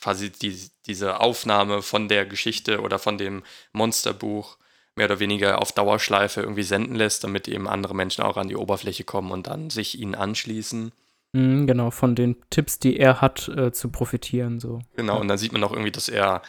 [0.00, 3.42] quasi die, diese Aufnahme von der Geschichte oder von dem
[3.72, 4.56] Monsterbuch
[4.94, 8.56] mehr oder weniger auf Dauerschleife irgendwie senden lässt, damit eben andere Menschen auch an die
[8.56, 10.92] Oberfläche kommen und dann sich ihnen anschließen.
[11.32, 14.80] Mhm, genau, von den Tipps, die er hat, äh, zu profitieren, so.
[14.96, 15.20] Genau, Ja.
[15.20, 16.42] und dann sieht man auch irgendwie, dass er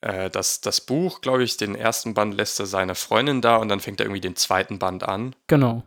[0.00, 3.68] äh, das, das Buch, glaube ich, den ersten Band lässt er seiner Freundin da und
[3.68, 5.34] dann fängt er irgendwie den zweiten Band an.
[5.46, 5.82] Genau.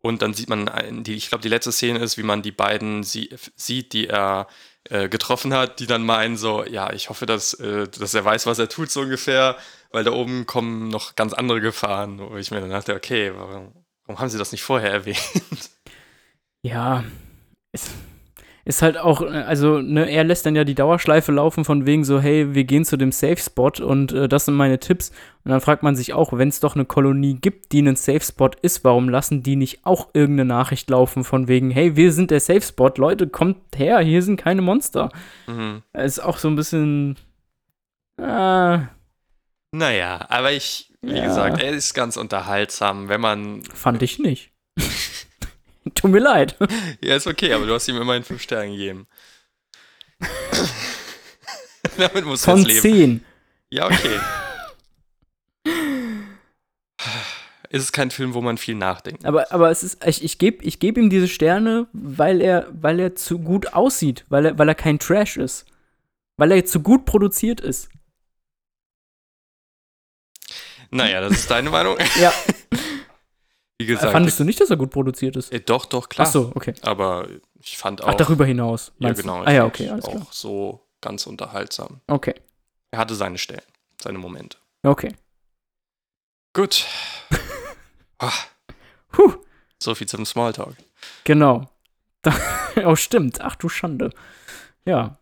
[0.00, 2.52] Und dann sieht man, ein- die, ich glaube, die letzte Szene ist, wie man die
[2.52, 4.48] beiden sie, sieht, die er
[4.90, 8.44] äh, getroffen hat, die dann meinen so, ja, ich hoffe, dass, äh, dass er weiß,
[8.44, 9.56] was er tut, so ungefähr,
[9.92, 13.72] weil da oben kommen noch ganz andere Gefahren, wo ich mir dann dachte, okay, warum,
[14.04, 15.70] warum haben sie das nicht vorher erwähnt?
[16.62, 17.04] Ja,
[17.72, 17.90] ist,
[18.66, 22.04] ist halt auch, äh, also, ne, er lässt dann ja die Dauerschleife laufen von wegen
[22.04, 25.10] so, hey, wir gehen zu dem Safe-Spot und äh, das sind meine Tipps.
[25.44, 28.50] Und dann fragt man sich auch, wenn es doch eine Kolonie gibt, die ein Safe-Spot
[28.62, 32.40] ist, warum lassen die nicht auch irgendeine Nachricht laufen von wegen, hey, wir sind der
[32.40, 35.10] Safe-Spot, Leute, kommt her, hier sind keine Monster.
[35.46, 35.82] mhm.
[35.92, 37.16] Ist auch so ein bisschen,
[38.20, 38.88] ah,
[39.72, 41.24] Naja, aber ich, wie Ja.
[41.26, 44.52] gesagt, er ist ganz unterhaltsam, wenn man, fand ich nicht.
[46.00, 46.56] Tut mir leid.
[47.00, 49.06] ja, ist okay, aber du hast ihm immerhin fünf Sterne gegeben.
[51.96, 53.20] Damit muss Von jetzt leben.
[53.20, 53.24] 10.
[53.70, 54.20] Ja, okay.
[57.74, 59.24] ist es kein Film, wo man viel nachdenkt.
[59.24, 63.00] Aber, aber es ist, ich, ich gebe ich geb ihm diese Sterne, weil er, weil
[63.00, 65.66] er zu gut aussieht, weil er, weil er kein Trash ist.
[66.36, 67.88] Weil er zu gut produziert ist.
[70.90, 71.96] Naja, das ist deine Meinung.
[72.20, 72.32] Ja.
[73.78, 75.52] Wie gesagt, Fandest du nicht, dass er gut produziert ist?
[75.52, 76.26] äh, doch, doch, klar.
[76.28, 76.74] Ach so, okay.
[76.82, 77.26] Aber
[77.60, 78.08] ich fand auch.
[78.08, 78.92] Ach, darüber hinaus.
[78.98, 79.42] ja, genau.
[79.42, 80.22] Ah ja, okay, alles klar.
[80.22, 82.00] Auch so ganz unterhaltsam.
[82.06, 82.34] Okay,
[82.92, 83.62] Er hatte seine Stellen,
[84.00, 84.58] seine Momente.
[84.82, 85.14] okay.
[86.52, 86.84] Gut.
[88.20, 88.32] Ah,
[89.10, 89.34] Puh,
[89.82, 90.76] so viel zum Smalltalk.
[91.24, 91.68] genau.
[92.84, 93.40] Oh, stimmt.
[93.40, 94.10] Ach du Schande.
[94.86, 95.18] Ja.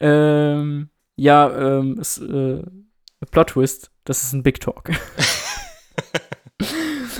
[0.00, 2.62] Ähm, ja, ähm, es, äh,
[3.30, 4.90] Plot Twist, das ist ein Big Talk.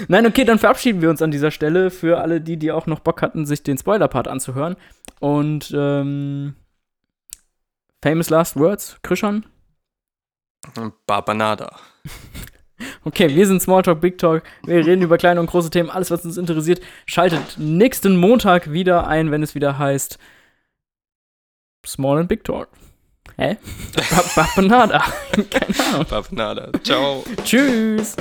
[0.09, 3.01] Nein, okay, dann verabschieden wir uns an dieser Stelle für alle die, die auch noch
[3.01, 4.77] Bock hatten, sich den Spoiler-Part anzuhören.
[5.21, 6.55] Und ähm,
[8.03, 9.47] Famous Last Words, Krishan?
[11.07, 11.77] Barbanada.
[13.05, 14.43] Okay, wir sind Smalltalk, Big Talk.
[14.65, 16.81] Wir reden über kleine und große Themen, alles, was uns interessiert.
[17.07, 20.19] Schaltet nächsten Montag wieder ein, wenn es wieder heißt
[21.87, 22.69] Small and Big Talk.
[23.37, 23.57] Hä?
[24.11, 24.99] Ba- Ba- Banada.
[25.51, 26.07] Keine Ahnung.
[26.11, 26.71] Barbanada.
[26.83, 27.25] Ciao.
[27.45, 28.17] Tschüss.